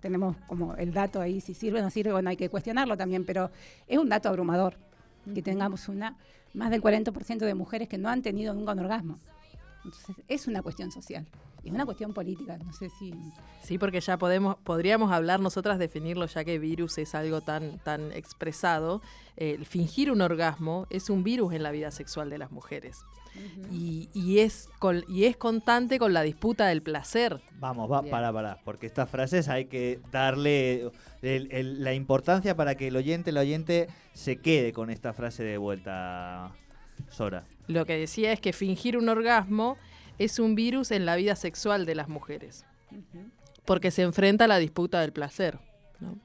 tenemos 0.00 0.36
como 0.46 0.74
el 0.76 0.92
dato 0.92 1.20
ahí, 1.20 1.40
si 1.40 1.54
sirve 1.54 1.80
o 1.80 1.82
no 1.82 1.90
sirve, 1.90 2.12
bueno, 2.12 2.30
hay 2.30 2.36
que 2.36 2.48
cuestionarlo 2.48 2.96
también, 2.96 3.24
pero 3.24 3.50
es 3.86 3.98
un 3.98 4.08
dato 4.08 4.28
abrumador 4.28 4.76
que 5.34 5.42
tengamos 5.42 5.88
una 5.88 6.16
más 6.52 6.70
del 6.70 6.82
40% 6.82 7.38
de 7.38 7.54
mujeres 7.54 7.88
que 7.88 7.98
no 7.98 8.08
han 8.08 8.22
tenido 8.22 8.52
nunca 8.54 8.72
un 8.72 8.78
orgasmo. 8.80 9.18
Entonces, 9.84 10.16
es 10.28 10.46
una 10.46 10.62
cuestión 10.62 10.90
social. 10.90 11.26
Y 11.62 11.68
es 11.68 11.74
una 11.74 11.84
cuestión 11.86 12.12
política. 12.12 12.58
No 12.58 12.72
sé 12.72 12.90
si. 12.90 13.14
Sí, 13.62 13.78
porque 13.78 14.00
ya 14.00 14.18
podemos, 14.18 14.56
podríamos 14.64 15.10
hablar 15.12 15.40
nosotras, 15.40 15.78
definirlo, 15.78 16.26
ya 16.26 16.44
que 16.44 16.58
virus 16.58 16.98
es 16.98 17.14
algo 17.14 17.40
tan, 17.40 17.78
tan 17.80 18.12
expresado. 18.12 19.00
Eh, 19.36 19.56
el 19.58 19.64
fingir 19.66 20.10
un 20.10 20.20
orgasmo 20.20 20.86
es 20.90 21.08
un 21.10 21.24
virus 21.24 21.54
en 21.54 21.62
la 21.62 21.70
vida 21.70 21.90
sexual 21.90 22.28
de 22.30 22.38
las 22.38 22.50
mujeres. 22.52 22.98
y, 23.72 24.08
y 24.14 24.38
es 24.38 24.68
con- 24.78 25.02
y 25.08 25.24
es 25.24 25.36
constante 25.36 25.98
con 25.98 26.12
la 26.12 26.22
disputa 26.22 26.66
del 26.68 26.82
placer. 26.82 27.40
Vamos, 27.58 27.90
va, 27.90 28.00
Bien. 28.02 28.12
para, 28.12 28.32
para, 28.32 28.60
porque 28.64 28.86
estas 28.86 29.10
frases 29.10 29.48
hay 29.48 29.64
que 29.64 29.98
darle 30.12 30.92
el- 31.20 31.48
el- 31.50 31.82
la 31.82 31.94
importancia 31.94 32.54
para 32.54 32.76
que 32.76 32.86
el 32.86 32.96
oyente, 32.96 33.30
el 33.30 33.38
oyente 33.38 33.88
se 34.12 34.36
quede 34.36 34.72
con 34.72 34.88
esta 34.88 35.12
frase 35.14 35.42
de 35.42 35.58
vuelta, 35.58 36.52
Sora. 37.10 37.42
Lo 37.66 37.86
que 37.86 37.96
decía 37.96 38.32
es 38.32 38.40
que 38.40 38.52
fingir 38.52 38.96
un 38.96 39.08
orgasmo 39.08 39.76
es 40.18 40.38
un 40.38 40.54
virus 40.54 40.90
en 40.90 41.06
la 41.06 41.16
vida 41.16 41.36
sexual 41.36 41.86
de 41.86 41.94
las 41.94 42.08
mujeres. 42.08 42.64
porque 43.64 43.90
se 43.90 44.02
enfrenta 44.02 44.44
a 44.44 44.48
la 44.48 44.58
disputa 44.58 45.00
del 45.00 45.12
placer. 45.12 45.58
¿no? 45.98 46.18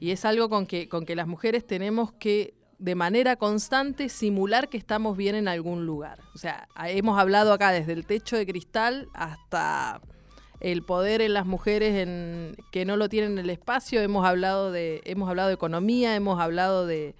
Y 0.00 0.10
es 0.10 0.24
algo 0.24 0.48
con 0.48 0.66
que, 0.66 0.88
con 0.88 1.04
que 1.04 1.14
las 1.14 1.26
mujeres 1.26 1.66
tenemos 1.66 2.12
que, 2.12 2.54
de 2.78 2.94
manera 2.94 3.36
constante, 3.36 4.08
simular 4.08 4.68
que 4.68 4.78
estamos 4.78 5.16
bien 5.16 5.34
en 5.34 5.46
algún 5.46 5.86
lugar. 5.86 6.20
O 6.34 6.38
sea, 6.38 6.68
hemos 6.86 7.18
hablado 7.18 7.52
acá 7.52 7.70
desde 7.70 7.92
el 7.92 8.06
techo 8.06 8.36
de 8.36 8.46
cristal 8.46 9.08
hasta 9.14 10.00
el 10.60 10.82
poder 10.82 11.20
en 11.20 11.34
las 11.34 11.46
mujeres 11.46 11.94
en, 11.94 12.56
que 12.72 12.84
no 12.84 12.96
lo 12.96 13.08
tienen 13.08 13.32
en 13.32 13.38
el 13.38 13.50
espacio, 13.50 14.00
hemos 14.00 14.26
hablado 14.26 14.72
de, 14.72 15.02
hemos 15.04 15.28
hablado 15.28 15.48
de 15.48 15.54
economía, 15.54 16.16
hemos 16.16 16.40
hablado 16.40 16.86
de, 16.86 17.14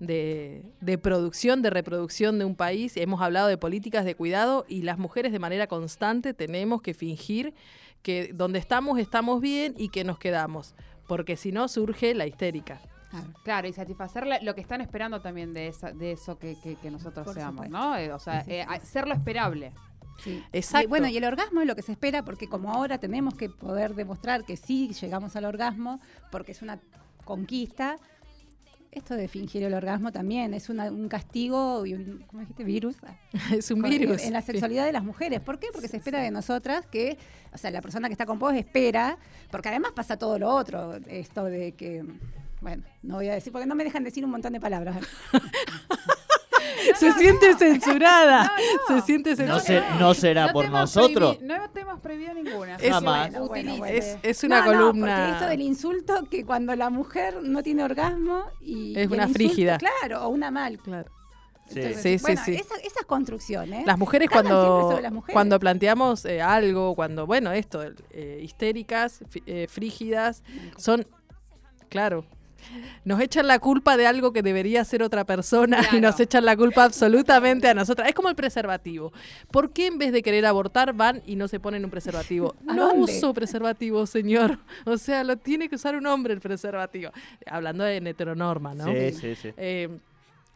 de, 0.00 0.64
de 0.80 0.98
producción, 0.98 1.62
de 1.62 1.70
reproducción 1.70 2.38
de 2.38 2.44
un 2.44 2.56
país, 2.56 2.96
hemos 2.96 3.20
hablado 3.22 3.46
de 3.48 3.56
políticas 3.58 4.04
de 4.04 4.14
cuidado 4.16 4.64
y 4.68 4.82
las 4.82 4.98
mujeres 4.98 5.30
de 5.30 5.38
manera 5.38 5.66
constante 5.68 6.34
tenemos 6.34 6.82
que 6.82 6.94
fingir 6.94 7.54
que 8.02 8.32
donde 8.34 8.58
estamos 8.58 8.98
estamos 8.98 9.40
bien 9.40 9.74
y 9.76 9.90
que 9.90 10.02
nos 10.04 10.18
quedamos, 10.18 10.74
porque 11.06 11.36
si 11.36 11.52
no 11.52 11.68
surge 11.68 12.14
la 12.14 12.26
histérica. 12.26 12.80
Claro. 13.10 13.26
Claro, 13.44 13.68
y 13.68 13.72
satisfacer 13.72 14.26
la- 14.26 14.40
lo 14.40 14.54
que 14.54 14.60
están 14.60 14.80
esperando 14.80 15.20
también 15.20 15.52
de, 15.52 15.66
esa, 15.68 15.92
de 15.92 16.12
eso 16.12 16.38
que, 16.38 16.56
que- 16.62 16.76
que 16.76 16.90
nosotros 16.90 17.24
Por 17.26 17.34
seamos, 17.34 17.66
supuesto. 17.66 17.76
¿no? 17.76 17.96
Eh, 17.96 18.12
o 18.12 18.18
sea, 18.18 18.44
eh, 18.46 18.62
a- 18.66 18.78
ser 18.80 19.06
lo 19.08 19.14
esperable. 19.14 19.72
Sí. 20.22 20.42
Exacto. 20.52 20.84
Y 20.84 20.88
bueno, 20.88 21.08
y 21.08 21.16
el 21.16 21.24
orgasmo 21.24 21.60
es 21.60 21.66
lo 21.66 21.74
que 21.74 21.82
se 21.82 21.92
espera, 21.92 22.24
porque 22.24 22.46
como 22.48 22.72
ahora 22.72 22.98
tenemos 22.98 23.34
que 23.34 23.48
poder 23.50 23.94
demostrar 23.94 24.44
que 24.44 24.56
sí 24.56 24.92
llegamos 25.00 25.34
al 25.34 25.44
orgasmo, 25.44 25.98
porque 26.30 26.52
es 26.52 26.62
una 26.62 26.78
conquista, 27.24 27.96
esto 28.92 29.14
de 29.14 29.28
fingir 29.28 29.62
el 29.62 29.72
orgasmo 29.74 30.10
también 30.12 30.52
es 30.54 30.68
una- 30.68 30.90
un 30.90 31.08
castigo 31.08 31.86
y 31.86 31.94
un, 31.94 32.24
¿cómo 32.26 32.40
dijiste? 32.40 32.64
Virus. 32.64 32.96
es 33.52 33.70
un 33.70 33.80
con- 33.80 33.90
virus. 33.90 34.22
En 34.24 34.32
la 34.32 34.42
sexualidad 34.42 34.84
de 34.84 34.92
las 34.92 35.04
mujeres. 35.04 35.40
¿Por 35.40 35.58
qué? 35.58 35.68
Porque 35.72 35.88
se 35.88 35.96
espera 35.98 36.20
de 36.20 36.30
nosotras 36.30 36.86
que, 36.86 37.16
o 37.52 37.58
sea, 37.58 37.70
la 37.70 37.80
persona 37.82 38.08
que 38.08 38.12
está 38.14 38.26
con 38.26 38.38
vos 38.38 38.52
espera, 38.54 39.16
porque 39.50 39.68
además 39.68 39.92
pasa 39.94 40.16
todo 40.16 40.38
lo 40.38 40.48
otro, 40.50 40.96
esto 41.06 41.44
de 41.44 41.72
que, 41.72 42.04
bueno, 42.60 42.82
no 43.02 43.14
voy 43.16 43.28
a 43.28 43.34
decir, 43.34 43.52
porque 43.52 43.66
no 43.66 43.74
me 43.74 43.84
dejan 43.84 44.04
decir 44.04 44.24
un 44.24 44.30
montón 44.32 44.52
de 44.52 44.60
palabras. 44.60 44.96
se 46.96 47.12
siente 47.12 47.54
censurada. 47.54 48.44
No, 48.44 48.94
no. 48.96 49.00
Se 49.00 49.06
siente 49.06 49.30
No, 49.30 49.36
censurada. 49.60 49.92
se- 49.92 49.98
no 49.98 50.14
será 50.14 50.46
No 50.48 50.52
por 50.52 50.68
nosotros. 50.70 51.38
No 51.42 51.54
hemos 51.74 52.00
prohibido 52.00 52.34
ninguna. 52.34 52.76
Es- 52.76 52.90
Jamás. 52.92 53.30
Bueno, 53.30 53.48
bueno, 53.48 53.72
Utiliza. 53.72 53.78
bueno. 53.78 53.96
Es, 53.98 54.16
es 54.22 54.44
una 54.44 54.60
No, 54.60 54.64
no, 54.66 54.70
columna. 54.78 55.16
porque 55.16 55.32
esto 55.32 55.46
del 55.46 55.60
insulto 55.62 56.24
que 56.30 56.44
cuando 56.44 56.74
la 56.76 56.90
mujer 56.90 57.42
no 57.42 57.62
tiene 57.62 57.84
orgasmo 57.84 58.44
y. 58.60 58.98
Es 58.98 59.10
y 59.10 59.12
una 59.12 59.24
insulto- 59.24 59.32
frígida. 59.34 59.78
Claro, 59.78 60.24
o 60.24 60.28
una 60.28 60.50
mal. 60.50 60.78
Claro. 60.78 61.10
Sí. 61.68 61.78
Entonces, 61.78 62.02
Sí, 62.02 62.18
sí, 62.18 62.22
bueno, 62.22 62.42
sí. 62.44 62.54
esa- 62.56 62.76
esas 62.82 63.04
construcciones. 63.06 63.86
Las 63.86 63.96
mujeres 63.96 64.28
cuando, 64.28 64.90
sobre 64.90 65.02
las 65.02 65.12
mujeres. 65.12 65.32
cuando 65.34 65.60
planteamos 65.60 66.24
eh, 66.24 66.42
algo, 66.42 66.96
cuando, 66.96 67.26
bueno, 67.28 67.52
esto, 67.52 67.80
eh, 68.10 68.40
histéricas, 68.42 69.20
eh, 69.46 69.68
frígidas, 69.70 70.42
son, 70.76 71.06
claro, 71.88 72.24
nos 73.04 73.20
echan 73.20 73.46
la 73.46 73.58
culpa 73.58 73.96
de 73.96 74.06
algo 74.06 74.32
que 74.32 74.42
debería 74.42 74.84
ser 74.84 75.02
otra 75.02 75.24
persona 75.24 75.80
y 75.92 76.00
nos 76.00 76.18
echan 76.20 76.44
la 76.44 76.56
culpa 76.56 76.84
absolutamente 76.84 77.68
a 77.68 77.74
nosotras. 77.74 78.08
Es 78.08 78.14
como 78.14 78.28
el 78.28 78.34
preservativo. 78.36 79.12
¿Por 79.50 79.72
qué 79.72 79.86
en 79.86 79.98
vez 79.98 80.12
de 80.12 80.22
querer 80.22 80.46
abortar 80.46 80.92
van 80.92 81.22
y 81.26 81.36
no 81.36 81.48
se 81.48 81.60
ponen 81.60 81.84
un 81.84 81.90
preservativo? 81.90 82.54
¿A 82.68 82.74
No 82.74 82.88
dónde? 82.88 83.02
uso 83.12 83.34
preservativo, 83.34 84.06
señor. 84.06 84.58
O 84.84 84.96
sea, 84.98 85.24
lo 85.24 85.36
tiene 85.36 85.68
que 85.68 85.76
usar 85.76 85.96
un 85.96 86.06
hombre 86.06 86.34
el 86.34 86.40
preservativo. 86.40 87.10
Hablando 87.46 87.86
en 87.86 88.06
heteronorma, 88.06 88.74
¿no? 88.74 88.86
Sí, 88.86 89.12
sí, 89.12 89.34
sí. 89.34 89.48
Eh, 89.56 89.88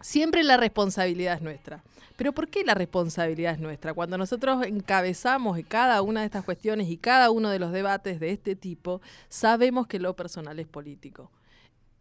siempre 0.01 0.43
la 0.43 0.57
responsabilidad 0.57 1.35
es 1.35 1.43
nuestra. 1.43 1.83
Pero 2.17 2.33
¿por 2.33 2.47
qué 2.49 2.63
la 2.65 2.75
responsabilidad 2.75 3.55
es 3.55 3.59
nuestra? 3.59 3.93
Cuando 3.93 4.17
nosotros 4.17 4.65
encabezamos 4.67 5.59
cada 5.67 6.01
una 6.03 6.21
de 6.21 6.27
estas 6.27 6.45
cuestiones 6.45 6.89
y 6.89 6.97
cada 6.97 7.31
uno 7.33 7.51
de 7.51 7.59
los 7.59 7.73
debates 7.73 8.21
de 8.21 8.31
este 8.31 8.55
tipo, 8.55 9.01
sabemos 9.29 9.89
que 9.89 9.99
lo 9.99 10.15
personal 10.15 10.59
es 10.61 10.67
político 10.69 11.31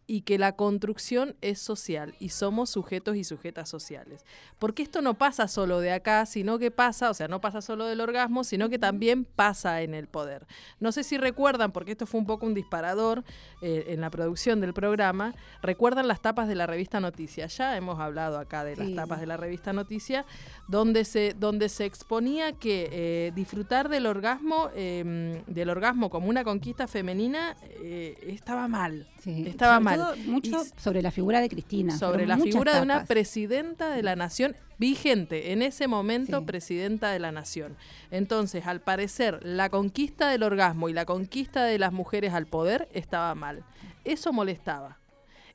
y 0.06 0.22
que 0.22 0.38
la 0.38 0.52
construcción 0.56 1.34
es 1.40 1.58
social 1.58 2.14
y 2.18 2.28
somos 2.28 2.70
sujetos 2.70 3.16
y 3.16 3.24
sujetas 3.24 3.68
sociales. 3.68 4.24
Porque 4.58 4.82
esto 4.82 5.00
no 5.00 5.14
pasa 5.14 5.48
solo 5.48 5.80
de 5.80 5.92
acá, 5.92 6.26
sino 6.26 6.58
que 6.58 6.70
pasa, 6.70 7.10
o 7.10 7.14
sea, 7.14 7.26
no 7.28 7.40
pasa 7.40 7.62
solo 7.62 7.86
del 7.86 8.00
orgasmo, 8.00 8.44
sino 8.44 8.68
que 8.68 8.78
también 8.78 9.24
pasa 9.24 9.80
en 9.82 9.94
el 9.94 10.06
poder. 10.06 10.46
No 10.80 10.92
sé 10.92 11.04
si 11.04 11.16
recuerdan, 11.16 11.72
porque 11.72 11.92
esto 11.92 12.06
fue 12.06 12.20
un 12.20 12.26
poco 12.26 12.44
un 12.46 12.54
disparador 12.54 13.24
eh, 13.62 13.86
en 13.88 14.00
la 14.00 14.10
producción 14.10 14.60
del 14.60 14.74
programa, 14.74 15.34
recuerdan 15.62 16.06
las 16.06 16.20
tapas 16.20 16.48
de 16.48 16.54
la 16.54 16.66
revista 16.66 17.00
Noticia. 17.00 17.46
Ya 17.46 17.76
hemos 17.76 17.98
hablado 17.98 18.38
acá 18.38 18.64
de 18.64 18.76
las 18.76 18.88
Sí. 18.88 18.94
tapas 18.94 19.20
de 19.20 19.26
la 19.26 19.36
revista 19.38 19.72
Noticia, 19.72 20.26
donde 20.68 21.04
se, 21.04 21.34
donde 21.38 21.68
se 21.70 21.84
exponía 21.86 22.52
que 22.52 22.88
eh, 22.92 23.32
disfrutar 23.34 23.88
del 23.88 24.06
orgasmo, 24.06 24.68
eh, 24.74 25.42
del 25.46 25.70
orgasmo 25.70 26.10
como 26.10 26.28
una 26.28 26.44
conquista 26.44 26.86
femenina, 26.86 27.56
eh, 27.82 28.16
estaba 28.26 28.68
mal. 28.68 29.08
Sí. 29.22 29.44
Estaba 29.46 29.74
Sobre 29.76 29.84
mal. 29.96 30.14
todo 30.14 30.16
mucho 30.30 30.50
Y- 30.64 30.80
sobre 30.80 31.02
la 31.02 31.10
figura 31.10 31.40
de 31.40 31.48
Cristina. 31.48 31.96
sobre 31.96 32.26
la 32.26 32.38
figura 32.38 32.74
de 32.76 32.82
una 32.82 33.04
presidenta 33.04 33.90
de 33.90 34.02
la 34.02 34.16
nación 34.16 34.54
vigente, 34.78 35.52
en 35.52 35.62
ese 35.62 35.86
momento 35.88 36.40
Sí. 36.40 36.44
presidenta 36.46 37.10
de 37.12 37.18
la 37.20 37.30
nación. 37.32 37.76
Entonces, 38.10 38.66
al 38.66 38.80
parecer, 38.80 39.40
la 39.42 39.68
conquista 39.70 40.28
del 40.28 40.42
orgasmo 40.42 40.88
y 40.88 40.92
la 40.92 41.04
conquista 41.04 41.64
de 41.64 41.78
las 41.78 41.92
mujeres 41.92 42.32
al 42.34 42.46
poder 42.46 42.88
estaba 42.92 43.34
mal. 43.34 43.64
Eso 44.04 44.32
molestaba. 44.32 44.98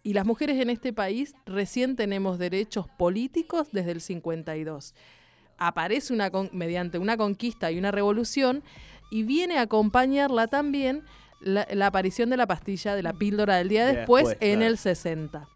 Y 0.01 0.13
las 0.13 0.25
mujeres 0.25 0.57
en 0.61 0.69
este 0.69 0.93
país 0.93 1.35
recién 1.45 1.97
tenemos 1.97 2.39
derechos 2.39 2.87
políticos 2.97 3.67
desde 3.73 3.91
el 3.91 3.99
52. 4.01 4.95
Aparece 5.57 6.13
una 6.13 6.31
con- 6.31 6.49
mediante 6.53 6.97
una 6.99 7.17
conquista 7.17 7.69
y 7.69 7.77
una 7.77 7.91
revolución 7.91 8.63
y 9.11 9.23
viene 9.23 9.57
a 9.57 9.63
acompañarla 9.63 10.47
también 10.47 11.03
la, 11.39 11.67
la 11.71 11.87
aparición 11.87 12.29
de 12.29 12.37
la 12.37 12.47
pastilla 12.47 12.95
de 12.95 13.03
la 13.03 13.13
píldora 13.13 13.57
del 13.57 13.69
día 13.69 13.85
De 13.85 13.97
después, 13.97 14.27
después, 14.27 14.49
en 14.49 14.59
claro. 14.59 14.71
el 14.71 14.77
60. 14.77 15.47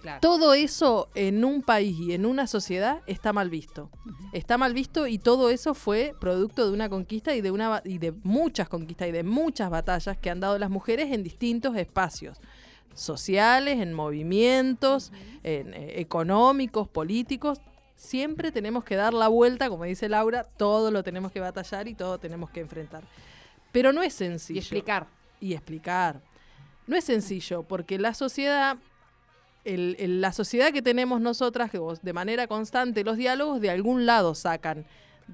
Claro. 0.00 0.20
Todo 0.20 0.54
eso 0.54 1.08
en 1.14 1.44
un 1.44 1.62
país 1.62 1.98
y 1.98 2.14
en 2.14 2.24
una 2.24 2.46
sociedad 2.46 3.02
está 3.06 3.32
mal 3.32 3.50
visto. 3.50 3.90
Está 4.32 4.56
mal 4.56 4.72
visto 4.72 5.06
y 5.06 5.18
todo 5.18 5.50
eso 5.50 5.74
fue 5.74 6.14
producto 6.20 6.66
de 6.66 6.72
una 6.72 6.88
conquista 6.88 7.34
y 7.34 7.40
de 7.40 7.50
una 7.50 7.82
y 7.84 7.98
de 7.98 8.12
muchas 8.22 8.68
conquistas 8.68 9.08
y 9.08 9.12
de 9.12 9.24
muchas 9.24 9.70
batallas 9.70 10.16
que 10.16 10.30
han 10.30 10.40
dado 10.40 10.58
las 10.58 10.70
mujeres 10.70 11.12
en 11.12 11.22
distintos 11.22 11.76
espacios 11.76 12.38
sociales, 12.94 13.80
en 13.80 13.92
movimientos, 13.92 15.12
en, 15.42 15.74
eh, 15.74 16.00
económicos, 16.00 16.88
políticos. 16.88 17.60
Siempre 17.94 18.52
tenemos 18.52 18.84
que 18.84 18.96
dar 18.96 19.12
la 19.12 19.28
vuelta, 19.28 19.68
como 19.68 19.84
dice 19.84 20.08
Laura, 20.08 20.44
todo 20.44 20.90
lo 20.90 21.02
tenemos 21.02 21.32
que 21.32 21.40
batallar 21.40 21.88
y 21.88 21.94
todo 21.94 22.18
tenemos 22.18 22.50
que 22.50 22.60
enfrentar. 22.60 23.02
Pero 23.72 23.92
no 23.92 24.02
es 24.02 24.14
sencillo 24.14 24.56
Y 24.56 24.60
explicar. 24.60 25.08
Y 25.40 25.54
explicar. 25.54 26.20
No 26.86 26.96
es 26.96 27.04
sencillo, 27.04 27.62
porque 27.64 27.98
la 27.98 28.14
sociedad, 28.14 28.78
la 29.64 30.32
sociedad 30.32 30.72
que 30.72 30.82
tenemos 30.82 31.20
nosotras, 31.20 31.70
de 32.02 32.12
manera 32.12 32.46
constante, 32.46 33.04
los 33.04 33.16
diálogos 33.16 33.60
de 33.60 33.70
algún 33.70 34.06
lado 34.06 34.34
sacan, 34.34 34.86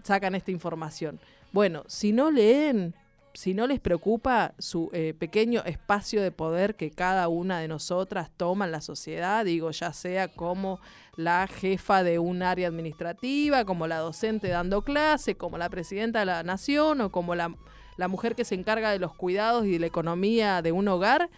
sacan 0.02 0.34
esta 0.34 0.50
información. 0.50 1.20
Bueno, 1.52 1.84
si 1.86 2.12
no 2.12 2.32
leen, 2.32 2.94
si 3.34 3.54
no 3.54 3.68
les 3.68 3.78
preocupa 3.78 4.54
su 4.58 4.90
eh, 4.92 5.14
pequeño 5.16 5.62
espacio 5.64 6.22
de 6.22 6.32
poder 6.32 6.74
que 6.74 6.90
cada 6.90 7.28
una 7.28 7.60
de 7.60 7.68
nosotras 7.68 8.30
toma 8.36 8.64
en 8.64 8.72
la 8.72 8.80
sociedad, 8.80 9.44
digo, 9.44 9.70
ya 9.70 9.92
sea 9.92 10.26
como 10.26 10.80
la 11.16 11.46
jefa 11.46 12.02
de 12.02 12.18
un 12.18 12.42
área 12.42 12.66
administrativa, 12.66 13.64
como 13.64 13.86
la 13.86 13.98
docente 13.98 14.48
dando 14.48 14.82
clase, 14.82 15.36
como 15.36 15.58
la 15.58 15.70
presidenta 15.70 16.20
de 16.20 16.26
la 16.26 16.42
nación 16.42 17.00
o 17.00 17.12
como 17.12 17.36
la, 17.36 17.54
la 17.96 18.08
mujer 18.08 18.34
que 18.34 18.44
se 18.44 18.54
encarga 18.54 18.90
de 18.90 18.98
los 18.98 19.14
cuidados 19.14 19.66
y 19.66 19.72
de 19.72 19.78
la 19.78 19.86
economía 19.86 20.62
de 20.62 20.72
un 20.72 20.88
hogar, 20.88 21.30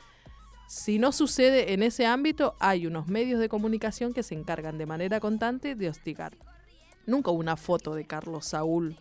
si 0.69 0.99
no 0.99 1.13
sucede 1.13 1.73
en 1.73 1.83
ese 1.83 2.07
ámbito, 2.07 2.55
hay 2.59 2.87
unos 2.87 3.07
medios 3.09 3.41
de 3.41 3.49
comunicación 3.49 4.13
que 4.13 4.23
se 4.23 4.35
encargan 4.35 4.79
de 4.79 4.87
manera 4.87 5.21
constante 5.21 5.75
de 5.75 5.89
hostigar. 5.89 6.33
Nunca 7.07 7.31
hubo 7.31 7.39
una 7.39 7.57
foto 7.57 7.95
de 7.95 8.05
Carlos 8.05 8.47
Saúl 8.47 8.97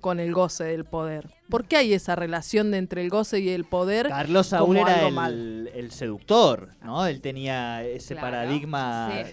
con 0.00 0.20
el 0.20 0.32
goce 0.32 0.64
del 0.64 0.84
poder. 0.84 1.28
¿Por 1.50 1.64
qué 1.64 1.76
hay 1.76 1.92
esa 1.92 2.14
relación 2.16 2.70
de 2.70 2.78
entre 2.78 3.02
el 3.02 3.10
goce 3.10 3.40
y 3.40 3.50
el 3.50 3.64
poder? 3.64 4.08
Carlos 4.08 4.46
Saúl 4.46 4.76
era 4.76 5.06
el, 5.06 5.12
mal. 5.14 5.70
el 5.74 5.90
seductor, 5.90 6.70
¿no? 6.82 7.06
Él 7.06 7.20
tenía 7.20 7.84
ese 7.84 8.14
Claro, 8.14 8.28
paradigma 8.28 9.10
sí. 9.12 9.32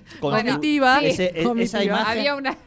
Sí. 1.14 1.30
esa 1.60 1.84
imagen. 1.84 2.18
Había 2.18 2.36
una. 2.36 2.58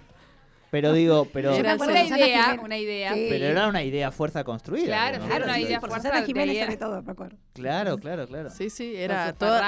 Pero 0.83 0.92
digo, 0.92 1.26
pero, 1.33 1.52
Era 1.54 1.62
me 1.62 1.68
acuerdo 1.71 1.92
una 1.92 2.02
idea, 2.06 2.42
Jiménez. 2.45 2.64
una 2.64 2.76
idea. 2.78 3.14
Sí. 3.14 3.26
pero 3.30 3.45
era 3.47 3.66
una 3.68 3.83
idea 3.83 4.11
fuerza 4.11 4.45
construida. 4.45 4.87
Claro, 4.87 5.12
digamos. 5.16 5.37
era 5.37 5.45
una 5.45 5.54
sí, 5.54 5.62
idea 5.62 5.80
por 5.80 5.88
fuerza 5.90 6.09
Susana 6.09 6.21
de 6.21 6.26
Jiménez 6.26 6.54
idea. 6.54 6.64
sobre 6.66 6.76
todo, 6.76 7.02
me 7.02 7.12
acuerdo. 7.12 7.37
Claro, 7.54 7.99
claro, 7.99 8.26
claro. 8.26 8.50
Sí, 8.50 8.68
sí, 8.71 8.95
era 8.97 9.33
toda- 9.33 9.61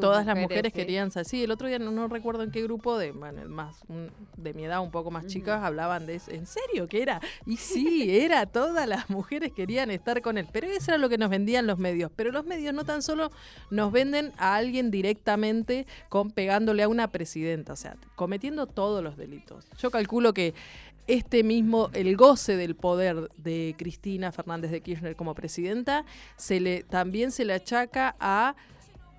todas 0.00 0.24
las 0.26 0.36
mujeres 0.38 0.72
sí. 0.72 0.78
querían 0.78 1.10
ser. 1.10 1.24
Sí, 1.26 1.44
el 1.44 1.50
otro 1.50 1.68
día 1.68 1.78
no, 1.78 1.90
no 1.90 2.08
recuerdo 2.08 2.42
en 2.42 2.50
qué 2.50 2.62
grupo 2.62 2.96
de 2.98 3.12
bueno, 3.12 3.46
más 3.48 3.82
un- 3.88 4.10
de 4.36 4.54
mi 4.54 4.64
edad, 4.64 4.80
un 4.80 4.90
poco 4.90 5.10
más 5.10 5.26
chicas, 5.26 5.62
hablaban 5.62 6.06
de 6.06 6.14
eso. 6.16 6.30
¿En 6.30 6.46
serio 6.46 6.88
que 6.88 7.02
era? 7.02 7.20
Y 7.46 7.56
sí, 7.58 8.06
era, 8.20 8.46
todas 8.46 8.88
las 8.88 9.10
mujeres 9.10 9.52
querían 9.52 9.90
estar 9.90 10.22
con 10.22 10.38
él. 10.38 10.46
Pero 10.52 10.66
eso 10.68 10.90
era 10.92 10.98
lo 10.98 11.08
que 11.08 11.18
nos 11.18 11.28
vendían 11.30 11.66
los 11.66 11.78
medios. 11.78 12.10
Pero 12.16 12.32
los 12.32 12.44
medios 12.46 12.72
no 12.74 12.84
tan 12.84 13.02
solo 13.02 13.30
nos 13.70 13.92
venden 13.92 14.32
a 14.38 14.56
alguien 14.56 14.90
directamente 14.90 15.86
con 16.08 16.30
pegándole 16.30 16.82
a 16.82 16.88
una 16.88 17.08
presidenta, 17.08 17.72
o 17.72 17.76
sea, 17.76 17.96
cometiendo 18.14 18.66
todos 18.66 19.02
los 19.02 19.16
delitos. 19.16 19.66
Yo 19.78 19.90
calculo 19.90 20.32
que 20.32 20.53
este 21.06 21.42
mismo, 21.42 21.90
el 21.92 22.16
goce 22.16 22.56
del 22.56 22.74
poder 22.74 23.28
de 23.36 23.74
Cristina 23.76 24.32
Fernández 24.32 24.70
de 24.70 24.80
Kirchner 24.80 25.16
como 25.16 25.34
presidenta, 25.34 26.04
se 26.36 26.60
le, 26.60 26.82
también 26.82 27.30
se 27.30 27.44
le 27.44 27.52
achaca 27.52 28.16
a 28.18 28.54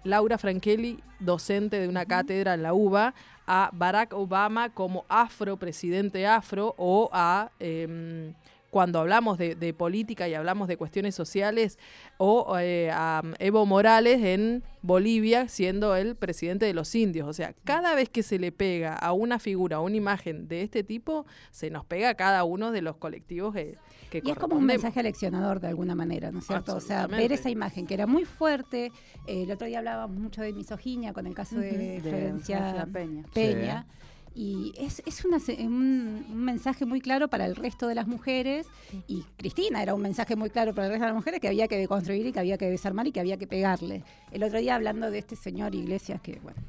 Laura 0.04 0.38
Frankeli, 0.38 1.00
docente 1.20 1.80
de 1.80 1.88
una 1.88 2.06
cátedra 2.06 2.54
en 2.54 2.64
la 2.64 2.74
UBA, 2.74 3.14
a 3.48 3.70
Barack 3.74 4.14
Obama 4.14 4.70
como 4.74 5.06
afro-presidente 5.10 6.26
afro 6.26 6.74
o 6.78 7.10
a... 7.14 7.52
em, 7.60 8.34
cuando 8.76 9.00
hablamos 9.00 9.38
de, 9.38 9.56
de 9.56 9.74
política 9.74 10.28
y 10.28 10.34
hablamos 10.34 10.68
de 10.68 10.76
cuestiones 10.76 11.16
sociales, 11.16 11.80
o 12.18 12.58
eh, 12.60 12.92
a 12.92 13.22
Evo 13.40 13.66
Morales 13.66 14.22
en 14.22 14.64
Bolivia 14.82 15.48
siendo 15.48 15.96
el 15.96 16.18
presidente 16.18 16.66
de 16.66 16.74
los 16.74 16.94
indios. 16.94 17.26
O 17.26 17.32
sea, 17.32 17.54
cada 17.64 17.96
vez 17.96 18.10
que 18.10 18.22
se 18.22 18.38
le 18.38 18.52
pega 18.52 18.94
a 18.94 19.14
una 19.14 19.40
figura, 19.40 19.78
a 19.78 19.80
una 19.80 19.96
imagen 19.96 20.50
de 20.50 20.62
este 20.62 20.84
tipo, 20.84 21.26
se 21.52 21.70
nos 21.70 21.86
pega 21.86 22.10
a 22.10 22.16
cada 22.16 22.44
uno 22.44 22.74
de 22.74 22.82
los 22.82 22.98
colectivos 22.98 23.54
que, 23.54 23.78
que 24.10 24.22
Y 24.22 24.32
es 24.32 24.38
como 24.38 24.58
un 24.58 24.66
mensaje 24.66 25.00
aleccionador 25.00 25.62
de 25.62 25.70
alguna 25.70 25.96
manera, 25.96 26.30
¿no 26.34 26.40
es 26.40 26.46
cierto? 26.46 26.76
O 26.76 26.82
sea, 26.82 27.08
ver 27.08 27.32
esa 27.32 27.50
imagen 27.50 27.88
que 27.88 27.94
era 27.94 28.08
muy 28.08 28.26
fuerte. 28.26 28.92
eh, 29.26 29.44
el 29.44 29.52
otro 29.52 29.68
día 29.68 29.78
hablábamos 29.80 30.20
mucho 30.20 30.42
de 30.42 30.52
misoginia 30.52 31.14
con 31.14 31.28
el 31.28 31.34
caso 31.34 31.56
de 31.56 31.78
De 31.78 32.02
Florencia 32.02 32.58
Florencia 32.58 32.86
Peña. 32.92 33.24
Peña. 33.34 33.88
Y 34.38 34.74
es, 34.78 35.02
es 35.06 35.24
una 35.24 35.40
se- 35.40 35.66
un, 35.66 36.26
un 36.30 36.44
mensaje 36.44 36.86
muy 36.86 37.00
claro 37.00 37.30
para 37.30 37.46
el 37.46 37.56
resto 37.56 37.88
de 37.88 37.96
las 37.96 38.06
mujeres. 38.06 38.68
Y 39.08 39.24
Cristina 39.38 39.82
era 39.82 39.94
un 39.96 40.02
mensaje 40.02 40.36
muy 40.36 40.50
claro 40.50 40.76
para 40.76 40.88
el 40.88 40.92
resto 40.92 41.06
de 41.06 41.12
las 41.12 41.16
mujeres 41.16 41.40
que 41.40 41.48
había 41.48 41.68
que 41.70 41.78
deconstruir 41.78 42.26
y 42.28 42.32
que 42.34 42.40
había 42.40 42.58
que 42.58 42.70
desarmar 42.70 43.08
y 43.08 43.12
que 43.14 43.22
había 43.22 43.38
que 43.38 43.48
pegarle. 43.48 44.04
El 44.32 44.44
otro 44.44 44.60
día 44.60 44.76
hablando 44.76 45.10
de 45.10 45.20
este 45.20 45.38
señor 45.38 45.74
Iglesias 45.74 46.20
que, 46.22 46.40
bueno, 46.44 46.62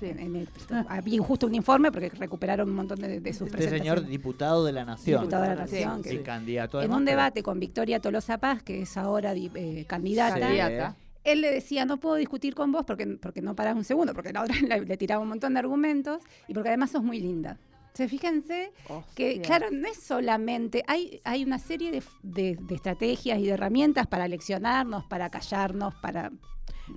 Sí. 0.00 0.06
en- 0.06 0.18
en 0.18 0.34
el- 0.36 0.48
había 0.88 1.22
justo 1.22 1.46
un 1.46 1.54
informe 1.54 1.92
porque 1.92 2.08
recuperaron 2.10 2.68
un 2.68 2.74
montón 2.74 2.98
de, 2.98 3.20
de 3.20 3.32
sus 3.32 3.46
Este 3.54 3.68
señor 3.68 4.04
diputado 4.04 4.64
de 4.64 4.72
la 4.72 4.84
Nación. 4.84 5.20
Diputado 5.20 5.44
de 5.44 5.54
la 5.54 5.66
Sí, 5.68 5.74
Nación, 5.84 6.00
Y 6.00 6.02
que- 6.02 6.22
candidato 6.22 6.82
en 6.82 6.92
un 6.92 7.04
debate 7.04 7.44
con 7.44 7.60
Victoria 7.60 8.00
Tolosa 8.00 8.38
Paz, 8.38 8.64
que 8.64 8.82
es 8.82 8.96
ahora 8.96 9.32
di- 9.32 9.50
eh, 9.54 9.84
candidata, 9.86 10.34
Sí. 10.34 10.40
Candidata. 10.40 10.96
Él 11.24 11.40
le 11.40 11.50
decía, 11.52 11.84
no 11.84 11.98
puedo 11.98 12.16
discutir 12.16 12.54
con 12.54 12.72
vos 12.72 12.84
porque, 12.84 13.06
porque 13.06 13.42
no 13.42 13.54
parás 13.54 13.76
un 13.76 13.84
segundo, 13.84 14.12
porque 14.14 14.32
la 14.32 14.42
otra 14.42 14.56
le, 14.60 14.80
le 14.84 14.96
tiraba 14.96 15.22
un 15.22 15.28
montón 15.28 15.54
de 15.54 15.60
argumentos 15.60 16.22
y 16.48 16.54
porque 16.54 16.68
además 16.70 16.90
sos 16.90 17.02
muy 17.02 17.20
linda. 17.20 17.58
Entonces, 17.88 18.10
fíjense 18.10 18.72
que, 19.14 19.34
claro, 19.42 19.66
no 19.70 19.86
es 19.86 19.98
solamente, 19.98 20.82
hay, 20.86 21.20
hay 21.24 21.44
una 21.44 21.58
serie 21.58 21.90
de, 21.90 22.02
de- 22.22 22.56
de 22.58 22.74
estrategias 22.74 23.38
y 23.38 23.42
de 23.44 23.50
herramientas 23.50 24.06
para 24.06 24.26
leccionarnos, 24.28 25.04
para 25.04 25.28
callarnos, 25.30 25.94
para... 25.96 26.32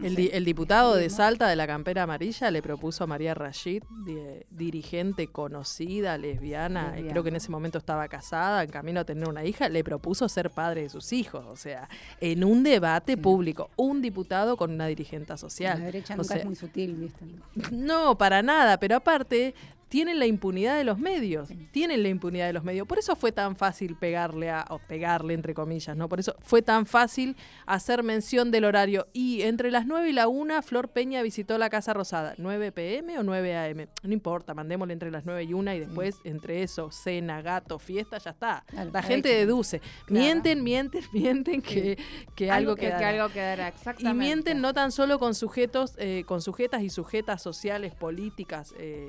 El, 0.03 0.15
sé. 0.15 0.21
di- 0.21 0.29
el 0.33 0.45
diputado 0.45 0.95
de. 0.95 1.09
Salta 1.09 1.47
de 1.47 1.55
la 1.55 1.65
campera 1.67 2.03
amarilla 2.03 2.51
le 2.51 2.61
propuso 2.61 3.03
a 3.03 3.07
María 3.07 3.33
Rashid, 3.33 3.83
di- 4.05 4.17
dirigente 4.49 5.27
conocida, 5.27 6.17
lesbiana, 6.17 6.95
y 6.99 7.03
creo 7.03 7.23
que 7.23 7.29
en 7.29 7.35
ese 7.37 7.49
momento 7.51 7.77
estaba 7.77 8.07
casada, 8.07 8.63
en 8.63 8.69
camino 8.71 8.99
a 8.99 9.03
tener 9.05 9.27
una 9.29 9.43
hija, 9.45 9.69
le 9.69 9.83
propuso 9.83 10.27
ser 10.27 10.49
padre 10.49 10.81
de 10.83 10.89
sus 10.89 11.13
hijos. 11.13 11.45
O 11.47 11.55
sea, 11.55 11.87
en 12.19 12.43
un 12.43 12.63
debate 12.63 13.17
público, 13.17 13.69
un 13.77 14.01
diputado 14.01 14.57
con 14.57 14.71
una 14.71 14.87
dirigente 14.87 15.37
social. 15.37 15.79
La 15.79 15.85
derecha 15.85 16.13
O 16.13 16.17
nunca 16.17 16.27
sea, 16.33 16.37
es 16.37 16.45
muy 16.45 16.55
sutil, 16.55 16.95
¿viste? 16.95 17.25
no, 17.71 18.17
para 18.17 18.41
nada, 18.41 18.77
pero 18.79 18.97
aparte 18.97 19.55
tienen 19.95 20.19
la 20.19 20.25
impunidad 20.25 20.75
de 20.75 20.83
los 20.83 20.99
medios, 20.99 21.47
tienen 21.71 22.03
la 22.03 22.09
impunidad 22.09 22.47
de 22.47 22.51
los 22.51 22.65
medios. 22.65 22.85
Por 22.85 22.99
eso 22.99 23.15
fue 23.15 23.31
tan 23.31 23.55
fácil 23.55 23.95
pegarle 23.95 24.49
a, 24.49 24.65
o 24.69 24.77
pegarle 24.77 25.33
entre 25.33 25.53
comillas, 25.53 25.95
¿no? 25.95 26.09
Por 26.09 26.19
eso 26.19 26.35
fue 26.41 26.61
tan 26.61 26.85
fácil 26.85 27.37
hacer 27.65 28.03
mención 28.03 28.51
del 28.51 28.65
horario. 28.65 29.07
Y 29.13 29.43
entre 29.43 29.71
las 29.71 29.85
9 29.85 30.09
y 30.09 30.11
la 30.11 30.27
1, 30.27 30.61
Flor 30.63 30.89
Peña 30.89 31.21
visitó 31.21 31.57
la 31.57 31.69
Casa 31.69 31.93
Rosada. 31.93 32.35
¿9 32.35 32.73
pm 32.73 33.17
o 33.19 33.23
9 33.23 33.57
am? 33.57 33.87
No 34.03 34.11
importa, 34.11 34.53
mandémosle 34.53 34.91
entre 34.91 35.11
las 35.11 35.25
9 35.25 35.43
y 35.45 35.53
1 35.53 35.73
y 35.75 35.79
después 35.79 36.17
entre 36.25 36.61
eso, 36.61 36.91
cena, 36.91 37.41
gato, 37.41 37.79
fiesta, 37.79 38.17
ya 38.17 38.31
está. 38.31 38.65
Claro, 38.67 38.91
la 38.91 39.01
gente 39.01 39.29
que- 39.29 39.35
deduce. 39.37 39.79
Mienten, 40.09 40.61
mienten, 40.61 41.05
mienten 41.13 41.61
que, 41.61 41.97
que 42.35 42.51
algo, 42.51 42.75
que, 42.75 42.81
que 42.81 42.87
quedará. 42.87 43.09
algo 43.23 43.29
quedará, 43.33 43.67
exactamente. 43.69 44.09
Y 44.11 44.13
mienten 44.13 44.59
no 44.59 44.73
tan 44.73 44.91
solo 44.91 45.19
con 45.19 45.33
sujetos, 45.35 45.93
eh, 45.99 46.25
con 46.27 46.41
sujetas 46.41 46.81
y 46.83 46.89
sujetas 46.89 47.41
sociales, 47.41 47.95
políticas, 47.95 48.73
eh, 48.77 49.07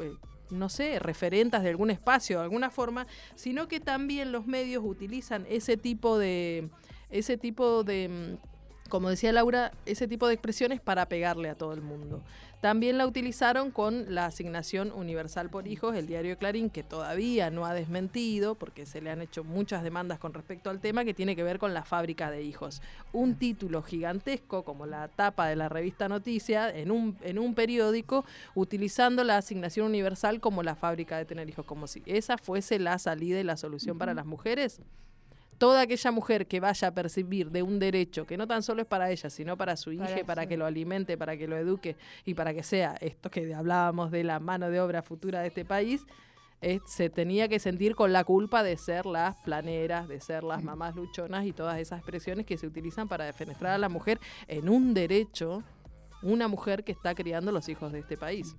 eh, 0.00 0.12
no 0.50 0.68
sé, 0.68 0.98
referentas 0.98 1.62
de 1.62 1.70
algún 1.70 1.90
espacio, 1.90 2.38
de 2.38 2.44
alguna 2.44 2.70
forma, 2.70 3.06
sino 3.34 3.68
que 3.68 3.80
también 3.80 4.32
los 4.32 4.46
medios 4.46 4.82
utilizan 4.84 5.46
ese 5.48 5.76
tipo 5.76 6.18
de, 6.18 6.68
ese 7.10 7.36
tipo 7.36 7.84
de, 7.84 8.08
mm, 8.08 8.88
como 8.88 9.10
decía 9.10 9.32
Laura, 9.32 9.72
ese 9.86 10.08
tipo 10.08 10.26
de 10.26 10.34
expresiones 10.34 10.80
para 10.80 11.06
pegarle 11.06 11.48
a 11.48 11.54
todo 11.54 11.72
el 11.72 11.82
mundo. 11.82 12.22
También 12.60 12.98
la 12.98 13.06
utilizaron 13.06 13.70
con 13.70 14.14
la 14.14 14.26
asignación 14.26 14.92
universal 14.92 15.48
por 15.48 15.66
hijos, 15.66 15.96
el 15.96 16.06
diario 16.06 16.36
Clarín, 16.36 16.68
que 16.68 16.82
todavía 16.82 17.50
no 17.50 17.64
ha 17.64 17.72
desmentido, 17.72 18.54
porque 18.54 18.84
se 18.84 19.00
le 19.00 19.10
han 19.10 19.22
hecho 19.22 19.44
muchas 19.44 19.82
demandas 19.82 20.18
con 20.18 20.34
respecto 20.34 20.68
al 20.68 20.78
tema, 20.78 21.06
que 21.06 21.14
tiene 21.14 21.34
que 21.34 21.42
ver 21.42 21.58
con 21.58 21.72
la 21.72 21.84
fábrica 21.84 22.30
de 22.30 22.42
hijos. 22.42 22.82
Un 23.14 23.36
título 23.36 23.82
gigantesco, 23.82 24.62
como 24.62 24.84
la 24.84 25.08
tapa 25.08 25.46
de 25.48 25.56
la 25.56 25.70
revista 25.70 26.06
Noticia, 26.10 26.68
en 26.68 26.90
un, 26.90 27.16
en 27.22 27.38
un 27.38 27.54
periódico, 27.54 28.26
utilizando 28.54 29.24
la 29.24 29.38
asignación 29.38 29.86
universal 29.86 30.38
como 30.40 30.62
la 30.62 30.74
fábrica 30.74 31.16
de 31.16 31.24
tener 31.24 31.48
hijos, 31.48 31.64
como 31.64 31.86
si 31.86 32.02
esa 32.04 32.36
fuese 32.36 32.78
la 32.78 32.98
salida 32.98 33.40
y 33.40 33.44
la 33.44 33.56
solución 33.56 33.96
para 33.96 34.12
las 34.12 34.26
mujeres 34.26 34.82
toda 35.60 35.82
aquella 35.82 36.10
mujer 36.10 36.46
que 36.46 36.58
vaya 36.58 36.88
a 36.88 36.94
percibir 36.94 37.50
de 37.50 37.62
un 37.62 37.78
derecho 37.78 38.26
que 38.26 38.38
no 38.38 38.46
tan 38.46 38.62
solo 38.62 38.80
es 38.80 38.88
para 38.88 39.10
ella, 39.10 39.28
sino 39.28 39.58
para 39.58 39.76
su 39.76 39.92
hija, 39.92 40.06
Para 40.26 40.46
que 40.46 40.56
lo 40.56 40.64
alimente, 40.64 41.18
para 41.18 41.36
que 41.36 41.46
lo 41.46 41.54
eduque 41.58 41.98
y 42.24 42.32
para 42.32 42.54
que 42.54 42.62
sea 42.62 42.96
esto 42.98 43.30
que 43.30 43.54
hablábamos 43.54 44.10
de 44.10 44.24
la 44.24 44.40
mano 44.40 44.70
de 44.70 44.80
obra 44.80 45.02
futura 45.02 45.42
de 45.42 45.48
este 45.48 45.66
país, 45.66 46.06
se 46.86 47.10
tenía 47.10 47.46
que 47.46 47.58
sentir 47.58 47.94
con 47.94 48.10
la 48.10 48.24
culpa 48.24 48.62
de 48.62 48.78
ser 48.78 49.04
las 49.04 49.36
planeras, 49.36 50.08
de 50.08 50.22
ser 50.22 50.44
las 50.44 50.62
mamás 50.64 50.96
luchonas 50.96 51.44
y 51.44 51.52
todas 51.52 51.78
esas 51.78 51.98
expresiones 51.98 52.46
que 52.46 52.56
se 52.56 52.66
utilizan 52.66 53.06
para 53.06 53.26
defenestrar 53.26 53.74
a 53.74 53.78
la 53.78 53.90
mujer 53.90 54.18
en 54.48 54.70
un 54.70 54.94
derecho, 54.94 55.62
una 56.22 56.48
mujer 56.48 56.84
que 56.84 56.92
está 56.92 57.14
criando 57.14 57.52
los 57.52 57.68
hijos 57.68 57.92
de 57.92 57.98
este 57.98 58.16
país. 58.16 58.56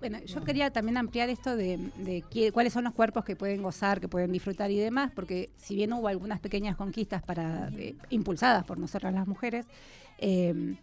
Bueno, 0.00 0.18
yo 0.24 0.42
quería 0.44 0.70
también 0.70 0.96
ampliar 0.96 1.28
esto 1.28 1.56
de, 1.56 1.76
de 1.96 2.22
qué- 2.30 2.52
cuáles 2.52 2.72
son 2.72 2.84
los 2.84 2.94
cuerpos 2.94 3.22
que 3.24 3.36
pueden 3.36 3.62
gozar, 3.62 4.00
que 4.00 4.08
pueden 4.08 4.32
disfrutar 4.32 4.70
y 4.70 4.78
demás, 4.78 5.12
porque 5.14 5.50
si 5.56 5.74
bien 5.74 5.92
hubo 5.92 6.08
algunas 6.08 6.40
pequeñas 6.40 6.74
conquistas 6.76 7.22
para 7.22 7.68
eh, 7.76 7.94
impulsadas 8.08 8.64
por 8.64 8.78
nosotras 8.78 9.12
las 9.12 9.26
mujeres, 9.26 9.66
eh, 10.18 10.74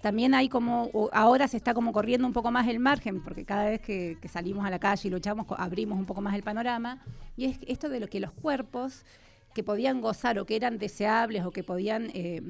también 0.00 0.34
hay 0.34 0.48
como, 0.48 0.90
ahora 1.12 1.46
se 1.48 1.56
está 1.58 1.74
como 1.74 1.92
corriendo 1.92 2.26
un 2.26 2.32
poco 2.32 2.50
más 2.50 2.66
el 2.68 2.78
margen, 2.78 3.22
porque 3.22 3.44
cada 3.44 3.66
vez 3.68 3.80
que, 3.80 4.16
que 4.20 4.28
salimos 4.28 4.64
a 4.64 4.70
la 4.70 4.78
calle 4.78 5.08
y 5.08 5.10
luchamos, 5.10 5.46
abrimos 5.58 5.98
un 5.98 6.06
poco 6.06 6.22
más 6.22 6.34
el 6.34 6.42
panorama, 6.42 7.02
y 7.36 7.46
es 7.46 7.58
esto 7.66 7.88
de 7.90 8.00
lo 8.00 8.06
que 8.06 8.20
los 8.20 8.32
cuerpos 8.32 9.04
que 9.52 9.62
podían 9.62 10.00
gozar 10.00 10.38
o 10.38 10.46
que 10.46 10.56
eran 10.56 10.78
deseables 10.78 11.44
o 11.44 11.50
que 11.50 11.64
podían 11.64 12.10
eh, 12.14 12.40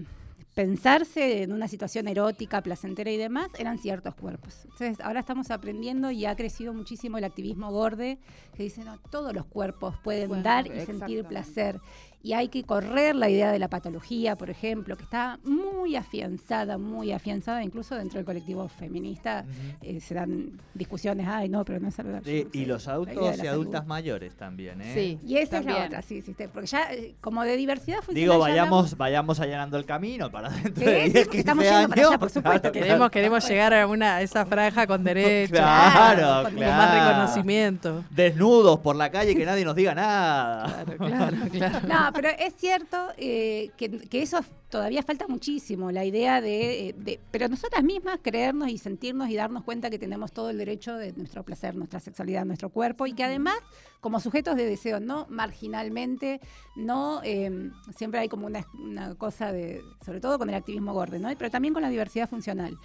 pensarse 0.56 1.42
en 1.42 1.52
una 1.52 1.68
situación 1.68 2.08
erótica, 2.08 2.62
placentera 2.62 3.10
y 3.10 3.18
demás, 3.18 3.50
eran 3.58 3.78
ciertos 3.78 4.14
cuerpos. 4.14 4.64
Entonces, 4.64 5.02
ahora 5.02 5.20
estamos 5.20 5.50
aprendiendo 5.50 6.10
y 6.10 6.24
ha 6.24 6.34
crecido 6.34 6.72
muchísimo 6.72 7.18
el 7.18 7.24
activismo 7.24 7.70
gorde, 7.70 8.18
que 8.56 8.62
dice, 8.62 8.82
no, 8.82 8.98
todos 9.10 9.34
los 9.34 9.44
cuerpos 9.44 9.96
pueden 10.02 10.28
Bueno, 10.28 10.42
dar 10.42 10.66
y 10.66 10.80
sentir 10.86 11.26
placer. 11.26 11.78
Y 12.22 12.32
hay 12.32 12.48
que 12.48 12.64
correr 12.64 13.14
la 13.14 13.30
idea 13.30 13.52
de 13.52 13.58
la 13.60 13.68
patología, 13.68 14.34
por 14.36 14.50
ejemplo, 14.50 14.96
que 14.96 15.04
está 15.04 15.38
muy 15.44 15.94
afianzada, 15.94 16.76
muy 16.76 17.12
afianzada, 17.12 17.62
incluso 17.62 17.94
dentro 17.94 18.18
del 18.18 18.24
colectivo 18.24 18.66
feminista. 18.68 19.44
eh, 19.80 20.00
se 20.00 20.14
dan 20.14 20.60
discusiones, 20.74 21.28
ay, 21.28 21.48
no, 21.48 21.64
pero 21.64 21.78
no 21.78 21.88
es 21.88 21.94
saludable. 21.94 22.24
Sí, 22.28 22.38
Yo 22.42 22.44
no 22.44 22.50
y 22.52 22.60
sé, 22.62 22.66
los 22.66 22.88
adultos 22.88 23.38
y 23.42 23.46
adultas 23.46 23.72
salud. 23.80 23.88
mayores 23.88 24.34
también, 24.34 24.80
¿eh? 24.80 24.92
Sí. 24.92 25.18
Y 25.24 25.36
esa 25.36 25.58
es 25.58 25.66
la 25.66 25.84
otra, 25.84 26.02
sí, 26.02 26.20
sí, 26.22 26.34
sí, 26.36 26.44
porque 26.52 26.66
ya 26.66 26.92
eh, 26.92 27.14
como 27.20 27.44
de 27.44 27.56
diversidad 27.56 27.98
funcional 27.98 28.16
Digo, 28.20 28.32
ya 28.34 28.38
vayamos, 28.38 28.96
vayamos 28.96 29.38
allanando 29.38 29.76
el 29.76 29.84
camino 29.84 30.28
para 30.30 30.48
dentro 30.50 30.84
Sí, 30.84 30.84
de 30.84 31.04
sí, 31.04 31.10
10, 31.12 31.12
porque 31.26 31.30
15 31.36 31.38
estamos 31.38 31.64
yendo 31.64 31.78
años. 31.78 31.88
para 31.90 32.08
allá, 32.08 32.18
por 32.18 32.30
supuesto. 32.30 32.72
Claro, 32.72 32.86
Queremos, 32.86 33.10
queremos 33.10 33.48
llegar 33.48 33.74
a 33.74 33.86
una 33.86 34.16
a 34.16 34.22
esa 34.22 34.44
franja 34.46 34.86
con 34.88 35.04
derecho, 35.04 35.52
Claro, 35.54 36.42
con 36.42 36.44
con 36.52 36.54
claro. 36.54 36.76
más 36.76 36.94
reconocimiento. 37.08 38.04
Desnudos 38.10 38.80
por 38.80 38.96
la 38.96 39.10
calle 39.10 39.36
que 39.36 39.44
nadie 39.46 39.64
nos 39.64 39.76
diga 39.76 39.94
nada. 39.94 40.84
Claro, 40.84 40.96
claro, 40.98 41.36
claro. 41.52 41.80
No, 41.86 42.05
No, 42.06 42.12
pero 42.14 42.28
es 42.28 42.54
cierto 42.56 42.96
eh, 43.16 43.70
que, 43.76 43.90
que 43.90 44.22
eso 44.22 44.40
todavía 44.70 45.02
falta 45.02 45.26
muchísimo, 45.28 45.90
la 45.90 46.04
idea 46.04 46.40
de, 46.40 46.88
eh, 46.88 46.94
de- 46.96 47.20
Pero 47.30 47.48
nosotras 47.48 47.82
mismas 47.84 48.18
creernos 48.22 48.68
y 48.68 48.78
sentirnos 48.78 49.28
y 49.30 49.36
darnos 49.36 49.62
cuenta 49.64 49.90
que 49.90 49.98
tenemos 49.98 50.32
todo 50.32 50.50
el 50.50 50.58
derecho 50.58 50.96
de 50.96 51.12
nuestro 51.12 51.44
placer, 51.44 51.74
nuestra 51.74 52.00
sexualidad, 52.00 52.44
nuestro 52.44 52.68
cuerpo 52.70 53.06
y 53.06 53.12
que 53.12 53.24
además, 53.24 53.56
como 54.00 54.20
sujetos 54.20 54.56
de 54.56 54.66
deseo, 54.66 55.00
no 55.00 55.26
marginalmente, 55.28 56.40
no. 56.76 57.20
eh, 57.24 57.70
siempre 57.96 58.20
hay 58.20 58.28
como 58.28 58.46
una, 58.46 58.66
una 58.74 59.14
cosa 59.14 59.52
de. 59.52 59.82
Sobre 60.04 60.20
todo 60.20 60.38
con 60.38 60.48
el 60.48 60.54
activismo 60.54 60.92
gordo, 60.94 61.18
¿no? 61.18 61.28
Pero 61.36 61.50
también 61.50 61.74
con 61.74 61.82
la 61.82 61.90
diversidad 61.90 62.28
funcional. 62.28 62.76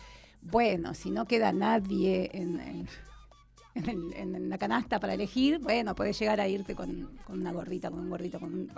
Bueno, 0.41 0.93
si 0.93 1.11
no 1.11 1.25
queda 1.25 1.51
nadie 1.51 2.29
en. 2.33 2.59
en- 2.59 2.87
en, 3.75 4.49
la 4.49 4.57
canasta 4.57 4.99
para 4.99 5.13
elegir, 5.13 5.59
bueno, 5.59 5.95
podés 5.95 6.19
llegar 6.19 6.41
a 6.41 6.47
irte 6.47 6.75
con, 6.75 7.09
una 7.29 7.51
gordita, 7.51 7.89
con 7.89 7.99
un 7.99 8.09
gordito, 8.09 8.39
con 8.39 8.53
un... 8.53 8.71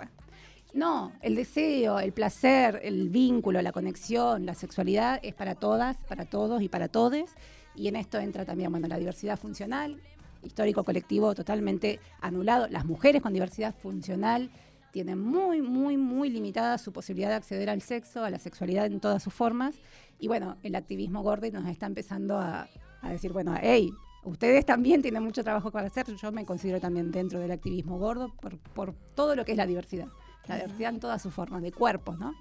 No, 0.72 1.12
el 1.22 1.36
deseo, 1.36 2.00
el 2.00 2.12
placer, 2.12 2.80
el 2.82 3.08
vínculo, 3.08 3.62
la 3.62 3.70
conexión, 3.70 4.44
la 4.44 4.54
sexualidad 4.54 5.20
es 5.22 5.34
para 5.34 5.54
todas, 5.54 5.96
para 6.08 6.24
todos 6.24 6.62
y 6.62 6.68
para 6.68 6.88
todes. 6.88 7.32
Y 7.76 7.86
en 7.88 7.96
esto 7.96 8.18
entra 8.18 8.44
también, 8.44 8.72
bueno, 8.72 8.88
la 8.88 8.98
diversidad 8.98 9.38
funcional, 9.38 10.00
histórico 10.42 10.82
colectivo 10.82 11.34
totalmente 11.34 12.00
anulado. 12.20 12.66
Las 12.68 12.86
mujeres 12.86 13.22
con 13.22 13.32
diversidad 13.32 13.74
funcional 13.74 14.50
tienen 14.90 15.20
muy, 15.20 15.62
muy, 15.62 15.96
muy 15.96 16.28
limitada 16.28 16.78
su 16.78 16.92
posibilidad 16.92 17.30
de 17.30 17.36
acceder 17.36 17.70
al 17.70 17.82
sexo, 17.82 18.24
a 18.24 18.30
la 18.30 18.38
sexualidad 18.38 18.86
en 18.86 18.98
todas 18.98 19.22
sus 19.22 19.32
formas. 19.32 19.76
Y 20.18 20.26
bueno, 20.26 20.56
el 20.64 20.74
activismo 20.74 21.22
gordo 21.22 21.50
nos 21.52 21.68
está 21.68 21.86
empezando 21.86 22.38
a, 22.38 22.68
a 23.00 23.10
decir, 23.10 23.32
bueno, 23.32 23.54
hey, 23.60 23.92
ustedes 24.24 24.64
también 24.66 25.02
tienen 25.02 25.22
mucho 25.22 25.42
trabajo 25.44 25.70
para 25.70 25.86
hacer. 25.86 26.06
Yo 26.16 26.32
me 26.32 26.44
considero 26.44 26.80
también 26.80 27.10
dentro 27.10 27.38
del 27.40 27.50
activismo 27.50 27.98
gordo 27.98 28.32
por, 28.40 28.58
por 28.58 28.94
todo 29.14 29.34
lo 29.36 29.44
que 29.44 29.52
es 29.52 29.58
la 29.58 29.66
diversidad. 29.66 30.08
La 30.46 30.56
diversidad 30.56 30.90
en 30.90 31.00
todas 31.00 31.22
sus 31.22 31.32
formas, 31.32 31.62
de 31.62 31.72
cuerpos, 31.72 32.18
¿no? 32.18 32.34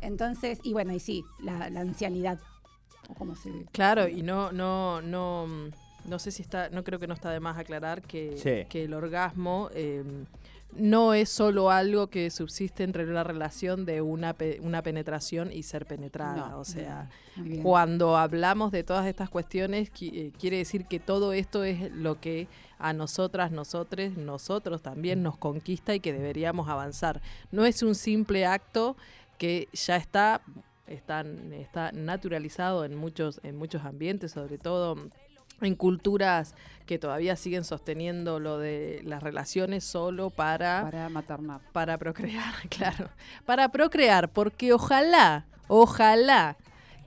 Entonces, 0.00 0.58
y 0.62 0.72
bueno, 0.72 0.92
y 0.92 1.00
sí, 1.00 1.24
la, 1.42 1.68
la 1.70 1.80
ancianidad. 1.80 2.38
O 3.08 3.14
como 3.14 3.34
se 3.34 3.50
Claro, 3.72 4.08
y 4.08 4.22
no, 4.22 4.52
no, 4.52 5.02
no, 5.02 5.46
no 6.06 6.18
sé 6.18 6.30
si 6.30 6.42
está, 6.42 6.70
no 6.70 6.84
creo 6.84 6.98
que 6.98 7.06
no 7.06 7.14
está 7.14 7.30
de 7.30 7.40
más 7.40 7.58
aclarar 7.58 8.00
que, 8.02 8.36
Sí. 8.36 8.66
que 8.68 8.84
el 8.84 8.94
orgasmo 8.94 9.68
eh, 9.74 10.04
no 10.76 11.12
es 11.14 11.28
solo 11.28 11.70
algo 11.70 12.08
que 12.08 12.30
subsiste 12.30 12.82
entre 12.84 13.04
una 13.04 13.24
relación 13.24 13.84
de 13.84 14.00
una, 14.00 14.32
pe- 14.32 14.58
una 14.62 14.82
penetración 14.82 15.52
y 15.52 15.62
ser 15.64 15.86
penetrada. 15.86 16.48
No. 16.50 16.58
o 16.60 16.64
sea, 16.64 17.10
bien. 17.36 17.62
cuando 17.62 18.16
hablamos 18.16 18.72
de 18.72 18.82
todas 18.82 19.06
estas 19.06 19.28
cuestiones, 19.30 19.92
qui- 19.92 20.10
eh, 20.14 20.32
quiere 20.38 20.56
decir 20.58 20.86
que 20.86 20.98
todo 21.00 21.32
esto 21.32 21.64
es 21.64 21.92
lo 21.92 22.20
que 22.20 22.48
a 22.78 22.92
nosotras, 22.92 23.52
nosotres, 23.52 24.16
nosotros 24.16 24.82
también 24.82 25.22
nos 25.22 25.36
conquista 25.36 25.94
y 25.94 26.00
que 26.00 26.12
deberíamos 26.12 26.68
avanzar. 26.68 27.20
No 27.50 27.64
es 27.64 27.82
un 27.82 27.94
simple 27.94 28.44
acto 28.46 28.96
que 29.38 29.68
ya 29.72 29.96
está, 29.96 30.40
está, 30.86 31.24
está 31.52 31.92
naturalizado 31.92 32.84
en 32.84 32.96
muchos, 32.96 33.40
en 33.44 33.56
muchos 33.56 33.84
ambientes, 33.84 34.32
sobre 34.32 34.58
todo 34.58 34.96
en 35.66 35.74
culturas 35.74 36.54
que 36.86 36.98
todavía 36.98 37.36
siguen 37.36 37.64
sosteniendo 37.64 38.40
lo 38.40 38.58
de 38.58 39.00
las 39.04 39.22
relaciones 39.22 39.84
solo 39.84 40.30
para 40.30 40.82
Para 40.90 41.08
maternar. 41.08 41.60
para 41.72 41.98
procrear, 41.98 42.54
claro. 42.68 43.08
Para 43.46 43.68
procrear, 43.70 44.28
porque 44.28 44.72
ojalá, 44.72 45.46
ojalá 45.68 46.56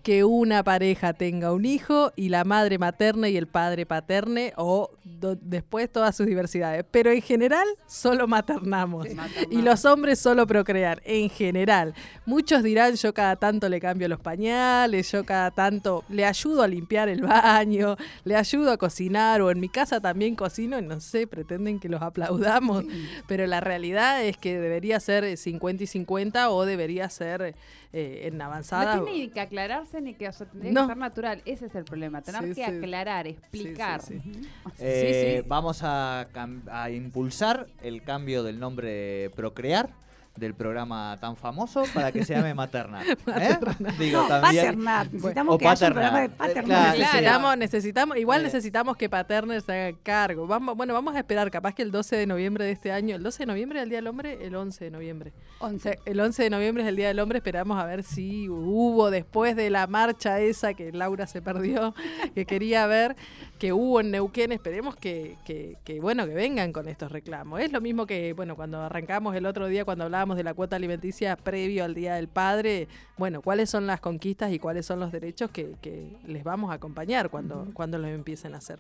que 0.06 0.24
una 0.24 0.64
pareja 0.64 1.14
tenga 1.14 1.52
un 1.52 1.66
hijo 1.66 2.14
y 2.16 2.30
la 2.30 2.44
madre 2.44 2.78
materna 2.78 3.28
y 3.28 3.38
el 3.38 3.48
padre 3.48 3.88
paterne 3.88 4.54
o 4.56 4.92
do- 5.04 5.36
después 5.36 5.92
todas 5.92 6.16
sus 6.16 6.28
diversidades. 6.28 6.86
Pero 6.92 7.10
en 7.10 7.24
general 7.24 7.66
solo 7.88 8.28
maternamos. 8.28 9.08
Y 9.50 9.64
los 9.64 9.84
hombres 9.84 10.20
solo 10.20 10.46
procrear, 10.46 11.02
en 11.06 11.32
general. 11.32 11.96
Muchos 12.28 12.62
dirán, 12.62 12.94
yo 12.94 13.16
cada 13.16 13.36
tanto 13.36 13.68
le 13.68 13.80
cambio 13.80 14.08
los 14.08 14.20
pañales, 14.20 15.12
yo 15.12 15.24
cada 15.26 15.50
tanto 15.50 16.04
le 16.08 16.24
ayudo 16.24 16.62
a 16.62 16.68
limpiar 16.68 17.10
el 17.10 17.22
baño, 17.24 17.96
le 18.26 18.36
ayudo 18.36 18.72
a 18.74 18.78
cocinar, 18.78 19.42
o 19.42 19.50
en 19.50 19.60
mi 19.60 19.70
casa 19.70 20.00
también 20.02 20.36
cocino, 20.36 20.78
y 20.78 20.84
no 20.84 21.00
sé, 21.00 21.26
pretenden 21.26 21.80
que 21.80 21.90
los 21.90 22.04
aplaudamos. 22.04 22.86
Pero 23.28 23.48
la 23.48 23.60
realidad 23.60 24.24
es 24.24 24.38
que 24.38 24.60
debería 24.60 25.00
ser 25.00 25.24
eh, 25.24 25.36
50 25.36 25.84
y 25.84 25.88
50 25.88 26.52
o 26.52 26.64
debería 26.64 27.10
ser 27.10 27.56
eh, 27.98 28.28
en 28.28 28.42
avanzada. 28.42 28.98
No 28.98 29.04
tiene 29.06 29.20
ni 29.20 29.30
que 29.30 29.40
aclararse 29.40 30.02
ni 30.02 30.14
que, 30.16 30.28
o 30.28 30.32
sea, 30.34 30.48
tendría 30.48 30.74
No. 30.74 30.82
que 30.82 30.88
ser 30.88 30.98
natural. 30.98 31.42
Ese 31.46 31.68
es 31.68 31.76
el 31.76 31.86
problema. 31.86 32.22
Tener 32.22 32.42
Sí, 32.42 32.48
que 32.50 32.54
sí. 32.56 32.62
aclarar, 32.64 33.26
explicar. 33.26 34.02
sí, 34.02 34.20
sí. 34.24 34.42
Eh, 34.80 35.36
Sí, 35.38 35.42
sí. 35.44 35.48
Vamos 35.48 35.82
a, 35.84 36.28
a 36.72 36.90
impulsar 36.90 37.68
el 37.82 38.04
cambio 38.04 38.44
del 38.44 38.60
nombre 38.60 39.30
Procrear 39.36 39.90
del 40.36 40.54
programa 40.54 41.18
tan 41.22 41.36
famoso 41.36 41.84
para 41.94 42.12
que 42.12 42.26
se 42.26 42.34
llame 42.36 42.54
Materna. 42.56 43.04
¿eh? 43.04 43.58
Digo, 43.98 44.22
No, 44.24 44.28
también. 44.28 44.66
paternat. 44.66 45.12
Necesitamos 45.12 45.56
O 45.56 45.58
que 45.58 45.68
haya 45.68 45.88
un 45.88 45.94
programa 45.94 46.22
de 46.22 46.30
paternat. 46.30 46.66
claro, 46.66 46.98
Necesitamos, 47.00 47.58
necesitamos, 47.58 48.18
igual 48.18 48.44
necesitamos 48.44 48.98
que 48.98 49.10
Paterner 49.10 49.62
se 49.62 49.72
haga 49.72 49.98
cargo. 50.04 50.48
Vamos, 50.48 50.76
bueno, 50.76 50.94
vamos 50.94 51.16
a 51.16 51.20
esperar, 51.20 51.50
capaz 51.52 51.74
que 51.74 51.82
el 51.84 51.92
12 51.92 52.16
de 52.18 52.28
noviembre 52.28 52.66
de 52.66 52.72
este 52.72 52.92
año, 52.92 53.16
el 53.16 53.24
12 53.24 53.44
de 53.44 53.46
noviembre 53.48 53.80
es 53.80 53.84
el 53.84 53.90
Día 53.90 54.00
del 54.00 54.08
Hombre, 54.08 54.38
el 54.46 54.56
11 54.56 54.86
de 54.86 54.92
noviembre. 54.92 55.34
Once. 55.60 56.00
El 56.06 56.20
11 56.20 56.44
de 56.44 56.50
noviembre 56.50 56.84
es 56.84 56.90
el 56.90 56.96
Día 56.98 57.08
del 57.08 57.20
Hombre, 57.20 57.38
esperamos 57.38 57.78
a 57.80 57.86
ver 57.86 58.04
si 58.04 58.50
hubo 58.50 59.10
después 59.12 59.56
de 59.56 59.70
la 59.70 59.88
marcha 59.88 60.40
esa 60.42 60.74
que 60.74 60.92
Laura 60.92 61.28
se 61.28 61.42
perdió, 61.42 61.94
que 62.36 62.46
quería 62.46 62.88
ver, 62.88 63.16
que 63.58 63.72
hubo 63.72 64.02
en 64.02 64.12
Neuquén, 64.12 64.52
esperemos 64.52 64.96
que, 64.98 65.38
que, 65.46 65.78
que, 65.86 66.02
bueno, 66.02 66.26
que 66.26 66.34
vengan 66.34 66.74
con 66.74 66.90
estos 66.90 67.12
reclamos. 67.12 67.62
Es 67.62 67.72
lo 67.72 67.80
mismo 67.80 68.06
que, 68.06 68.34
bueno, 68.34 68.56
cuando 68.58 68.82
arrancamos 68.82 69.34
el 69.36 69.46
otro 69.46 69.68
día, 69.68 69.86
cuando 69.86 70.04
hablábamos 70.04 70.25
de 70.34 70.44
la 70.44 70.54
cuota 70.54 70.76
alimenticia 70.76 71.36
previo 71.36 71.84
al 71.84 71.94
Día 71.94 72.16
del 72.16 72.28
Padre, 72.28 72.88
bueno, 73.18 73.42
cuáles 73.42 73.70
son 73.70 73.86
las 73.86 74.00
conquistas 74.00 74.52
y 74.52 74.60
cuáles 74.60 74.86
son 74.86 75.00
los 75.00 75.12
derechos 75.12 75.52
que, 75.52 75.76
que 75.82 76.18
les 76.26 76.44
vamos 76.44 76.72
a 76.72 76.76
acompañar 76.76 77.30
cuando, 77.30 77.68
cuando 77.74 78.00
los 78.00 78.10
empiecen 78.10 78.56
a 78.56 78.58
hacer. 78.58 78.80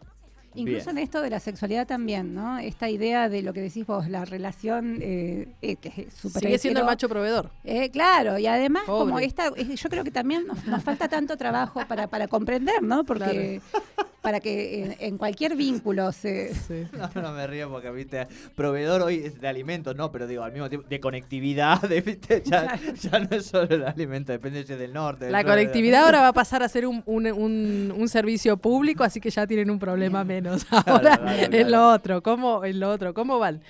Incluso 0.56 0.86
Bien. 0.86 1.00
en 1.00 1.04
esto 1.04 1.22
de 1.22 1.30
la 1.30 1.40
sexualidad 1.40 1.86
también, 1.86 2.34
¿no? 2.34 2.58
Esta 2.60 2.90
idea 2.90 3.28
de 3.28 3.42
lo 3.42 3.52
que 3.52 3.62
decís 3.62 3.86
vos, 3.86 4.08
la 4.08 4.24
relación 4.24 5.00
eh, 5.02 5.50
eh, 5.62 5.76
que 5.76 5.90
es 5.90 6.14
súper 6.14 6.44
Sigue 6.44 6.58
siendo 6.58 6.80
el 6.80 6.86
macho 6.86 7.10
proveedor. 7.10 7.52
Eh, 7.66 7.90
claro, 7.92 8.40
y 8.40 8.48
además 8.48 8.84
como 8.86 9.20
esta, 9.20 9.48
eh, 9.58 9.76
yo 9.76 9.90
creo 9.90 10.06
que 10.06 10.12
también 10.12 10.48
nos, 10.48 10.66
nos 10.66 10.82
falta 10.82 11.10
tanto 11.10 11.36
trabajo 11.36 11.86
para, 11.88 12.08
para 12.08 12.30
comprender, 12.30 12.82
¿no? 12.82 13.04
Porque 13.04 13.62
para 14.26 14.40
que 14.40 14.84
en, 14.84 14.96
en 15.00 15.18
cualquier 15.18 15.56
vínculo 15.56 16.12
se... 16.12 16.52
No, 17.16 17.22
no 17.22 17.32
me 17.32 17.46
río 17.46 17.70
porque, 17.70 17.92
viste, 17.92 18.28
proveedor 18.56 19.04
hoy 19.04 19.18
es 19.26 19.40
de 19.40 19.48
alimentos, 19.48 19.96
no, 19.96 20.12
pero 20.12 20.26
digo, 20.26 20.44
al 20.44 20.52
mismo 20.52 20.68
tiempo, 20.68 20.88
de 20.90 21.00
conectividad, 21.00 21.82
de, 21.82 22.02
¿viste? 22.02 22.42
Ya, 22.46 22.80
ya 23.02 23.20
no 23.20 23.28
es 23.38 23.46
solo 23.46 23.68
el 23.76 23.86
alimento, 23.86 24.32
depende 24.32 24.64
si 24.66 24.74
es 24.74 24.80
del 24.80 24.94
norte. 24.94 25.26
del 25.26 25.32
La 25.32 25.40
de- 25.40 25.46
conectividad 25.46 26.06
ahora 26.06 26.22
va 26.22 26.30
a 26.30 26.34
pasar 26.34 26.64
a 26.64 26.70
ser 26.70 26.88
un, 26.88 27.04
un- 27.06 27.28
un- 27.32 27.94
un 27.96 28.10
servicio 28.10 28.58
público, 28.58 29.04
así 29.04 29.22
que 29.22 29.30
ya 29.30 29.46
tienen 29.46 29.70
un 29.70 29.78
problema 29.80 30.24
menos. 30.24 30.66
Ahora 30.72 31.18
claro, 31.18 31.30
en 31.44 31.50
claro. 31.52 31.70
lo 31.70 31.90
otro, 31.92 32.24
¿cómo, 32.24 32.66
en 32.66 32.80
lo 32.80 32.90
otro, 32.90 33.14
¿cómo 33.14 33.38
van? 33.40 33.62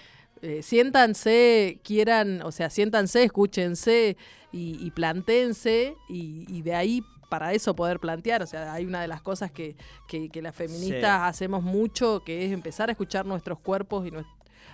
Eh, 0.41 0.61
siéntanse, 0.61 1.79
quieran, 1.83 2.41
o 2.43 2.51
sea, 2.51 2.69
siéntanse, 2.69 3.23
escúchense 3.23 4.15
y, 4.51 4.77
y 4.85 4.91
plantéense 4.91 5.95
y, 6.09 6.45
y 6.47 6.61
de 6.61 6.75
ahí 6.75 7.03
para 7.29 7.53
eso 7.53 7.75
poder 7.75 7.99
plantear, 7.99 8.41
o 8.43 8.47
sea, 8.47 8.73
hay 8.73 8.85
una 8.85 9.01
de 9.01 9.07
las 9.07 9.21
cosas 9.21 9.51
que, 9.51 9.75
que- 10.07 10.29
que 10.29 10.41
las 10.41 10.55
feministas 10.55 10.99
Sí. 11.21 11.27
hacemos 11.29 11.63
mucho, 11.63 12.23
que 12.25 12.45
es 12.45 12.51
empezar 12.51 12.89
a 12.89 12.91
escuchar 12.91 13.25
nuestros 13.25 13.59
cuerpos 13.59 14.05
y 14.07 14.11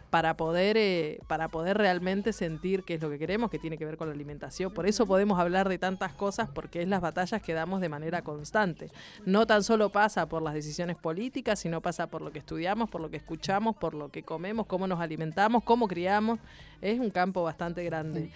para 0.10 0.36
poder 0.36 0.76
eh, 0.78 1.20
para 1.28 1.48
poder 1.48 1.78
realmente 1.78 2.34
sentir 2.34 2.84
qué 2.84 2.96
es 2.96 3.02
lo 3.02 3.10
que 3.10 3.18
queremos, 3.18 3.50
que 3.50 3.60
tiene 3.60 3.78
que 3.78 3.86
ver 3.86 3.96
con 3.96 4.10
la 4.10 4.14
alimentación. 4.14 4.74
Por 4.74 4.86
eso 4.86 5.06
podemos 5.08 5.40
hablar 5.40 5.70
de 5.70 5.78
tantas 5.78 6.12
cosas, 6.14 6.50
porque 6.54 6.82
es 6.82 6.88
las 6.90 7.00
batallas 7.00 7.42
que 7.42 7.54
damos 7.54 7.80
de 7.80 7.88
manera 7.88 8.22
constante. 8.22 8.92
No 9.26 9.48
tan 9.48 9.64
solo 9.64 9.90
pasa 9.90 10.28
por 10.28 10.42
las 10.42 10.54
decisiones 10.54 10.98
políticas, 10.98 11.60
sino 11.60 11.80
pasa 11.82 12.08
por 12.08 12.22
lo 12.22 12.32
que 12.34 12.40
estudiamos, 12.40 12.90
por 12.90 13.00
lo 13.00 13.10
que 13.10 13.16
escuchamos, 13.18 13.78
por 13.78 13.94
lo 13.94 14.10
que 14.10 14.24
comemos, 14.24 14.66
cómo 14.66 14.86
nos 14.86 15.00
alimentamos, 15.00 15.64
cómo 15.64 15.88
criamos. 15.88 16.40
Es 16.82 17.00
un 17.00 17.10
campo 17.10 17.44
bastante 17.44 17.82
grande. 17.86 18.32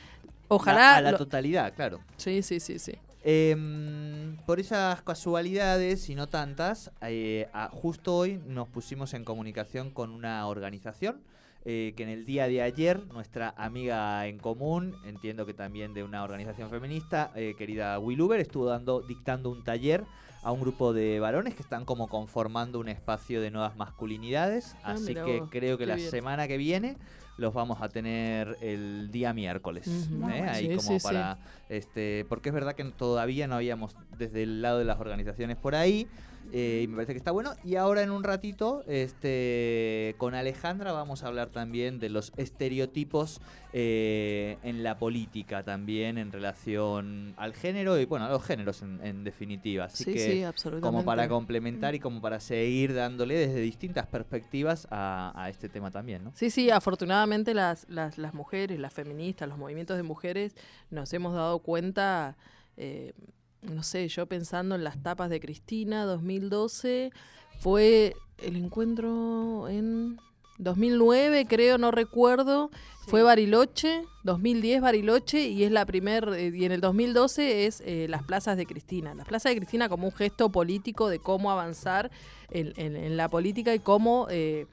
Ojalá... 0.47 0.79
La- 0.79 0.95
a 0.97 1.01
la 1.01 1.11
lo- 1.11 1.17
totalidad, 1.17 1.73
claro. 1.73 1.99
Sí, 2.15 2.41
sí, 2.41 2.61
sí, 2.61 2.79
sí. 2.79 2.93
Em, 3.27 4.37
por 4.45 4.59
esas 4.59 5.01
casualidades 5.01 6.11
y 6.11 6.15
no 6.15 6.29
tantas, 6.29 6.91
eh, 7.01 7.47
justo 7.71 8.15
hoy 8.15 8.39
nos 8.45 8.67
pusimos 8.67 9.15
en 9.15 9.25
comunicación 9.25 9.89
con 9.89 10.11
una 10.11 10.45
organización 10.45 11.23
eh, 11.67 11.95
que 11.97 12.03
en 12.03 12.09
el 12.09 12.27
día 12.27 12.47
de 12.47 12.61
ayer 12.61 13.03
nuestra 13.07 13.55
amiga 13.57 14.27
en 14.27 14.37
común, 14.37 14.95
entiendo 15.05 15.47
que 15.47 15.55
también 15.55 15.95
de 15.95 16.03
una 16.03 16.23
organización 16.23 16.69
feminista, 16.69 17.31
eh, 17.33 17.55
querida 17.57 17.97
Willuber, 17.97 18.39
estuvo 18.39 18.67
dando, 18.67 19.01
dictando 19.01 19.49
un 19.49 19.63
taller 19.63 20.03
a 20.45 20.51
un 20.51 20.61
grupo 20.61 20.93
de 20.93 21.19
varones 21.19 21.55
que 21.55 21.63
están 21.63 21.85
como 21.85 22.07
conformando 22.07 22.79
un 22.79 22.87
espacio 22.87 23.41
de 23.41 23.49
nuevas 23.49 23.75
masculinidades. 23.77 24.75
Ah, 24.83 24.91
así 24.91 25.15
que 25.15 25.39
vos, 25.39 25.49
creo 25.51 25.77
que 25.79 25.87
la 25.87 25.95
bien. 25.95 26.09
semana 26.11 26.47
que 26.47 26.57
viene 26.57 26.97
los 27.37 27.51
vamos 27.53 27.81
a 27.81 27.89
tener 27.89 28.55
el 28.61 29.09
día 29.11 29.33
miércoles. 29.33 29.87
¿eh? 29.87 30.41
Ahí 30.47 30.67
Sí, 30.67 30.75
como 30.75 30.81
sí, 30.81 30.99
sí. 30.99 31.03
para 31.03 31.39
este, 31.67 32.25
porque 32.29 32.49
es 32.49 32.55
verdad 32.55 32.75
que 32.75 32.83
todavía 32.85 33.47
no 33.47 33.55
habíamos 33.55 33.95
desde 34.19 34.43
el 34.43 34.61
lado 34.61 34.77
de 34.77 34.85
las 34.85 34.99
organizaciones 34.99 35.57
por 35.57 35.73
ahí. 35.73 36.07
Eh, 36.51 36.81
y 36.83 36.87
me 36.87 36.95
parece 36.95 37.13
que 37.13 37.17
está 37.17 37.31
bueno. 37.31 37.53
Y 37.63 37.75
ahora 37.75 38.01
en 38.01 38.11
un 38.11 38.23
ratito, 38.23 38.83
este, 38.87 40.15
con 40.17 40.35
Alejandra 40.35 40.91
vamos 40.91 41.23
a 41.23 41.27
hablar 41.27 41.49
también 41.49 41.99
de 41.99 42.09
los 42.09 42.31
estereotipos 42.37 43.41
eh, 43.73 44.57
en 44.63 44.83
la 44.83 44.97
política 44.97 45.63
también 45.63 46.17
en 46.17 46.31
relación 46.31 47.33
al 47.35 47.53
género 47.53 47.99
y 47.99 48.05
bueno, 48.05 48.25
a 48.25 48.29
los 48.29 48.43
géneros 48.43 48.81
en, 48.81 48.99
en 49.03 49.23
definitiva. 49.23 49.85
Así 49.85 50.05
sí, 50.05 50.13
que 50.13 50.19
sí, 50.19 50.43
absolutamente. 50.43 50.85
como 50.85 51.03
para 51.03 51.27
complementar 51.27 51.93
y 51.95 51.99
como 51.99 52.21
para 52.21 52.39
seguir 52.39 52.93
dándole 52.93 53.35
desde 53.35 53.59
distintas 53.59 54.07
perspectivas 54.07 54.87
a, 54.91 55.33
a 55.35 55.49
este 55.49 55.67
tema 55.67 55.91
también, 55.91 56.23
¿no? 56.23 56.31
Sí, 56.35 56.49
sí, 56.49 56.69
afortunadamente 56.69 57.53
las, 57.53 57.85
las, 57.89 58.17
las 58.17 58.33
mujeres, 58.33 58.79
las 58.79 58.93
feministas, 58.93 59.49
los 59.49 59.57
movimientos 59.57 59.97
de 59.97 60.03
mujeres, 60.03 60.55
nos 60.89 61.11
hemos 61.13 61.33
dado 61.33 61.59
cuenta, 61.59 62.37
eh, 62.77 63.13
no 63.61 63.83
sé, 63.83 64.07
yo 64.07 64.25
pensando 64.27 64.75
en 64.75 64.83
las 64.83 65.01
tapas 65.01 65.29
de 65.29 65.39
Cristina, 65.39 66.05
2012, 66.05 67.11
fue 67.59 68.15
el 68.39 68.55
encuentro 68.57 69.67
en 69.69 70.17
2009, 70.57 71.45
creo, 71.47 71.77
no 71.77 71.91
recuerdo, 71.91 72.69
fue 73.07 73.23
Bariloche, 73.23 74.03
2010 74.23 74.81
Bariloche, 74.81 75.47
y 75.49 75.63
es 75.63 75.71
la 75.71 75.85
primer, 75.85 76.29
eh, 76.29 76.51
y 76.53 76.65
en 76.65 76.71
el 76.71 76.81
2012 76.81 77.65
es 77.65 77.81
eh, 77.85 78.07
las 78.09 78.23
plazas 78.23 78.55
de 78.57 78.65
Cristina. 78.65 79.13
Las 79.15 79.27
plazas 79.27 79.51
de 79.51 79.57
Cristina 79.57 79.89
como 79.89 80.07
un 80.07 80.13
gesto 80.13 80.49
político 80.51 81.09
de 81.09 81.19
cómo 81.19 81.51
avanzar 81.51 82.09
en, 82.51 82.73
en- 82.77 82.95
en 82.95 83.17
la 83.17 83.29
política 83.29 83.73
y 83.75 83.79
cómo... 83.79 84.27
eh, 84.29 84.65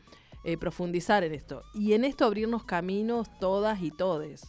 eh, 0.44 0.56
profundizar 0.58 1.22
en 1.22 1.34
esto. 1.34 1.62
Y 1.72 1.92
en 1.92 2.04
esto 2.04 2.24
abrirnos 2.24 2.64
caminos 2.64 3.28
todas 3.38 3.80
y 3.80 3.92
todes. 3.92 4.42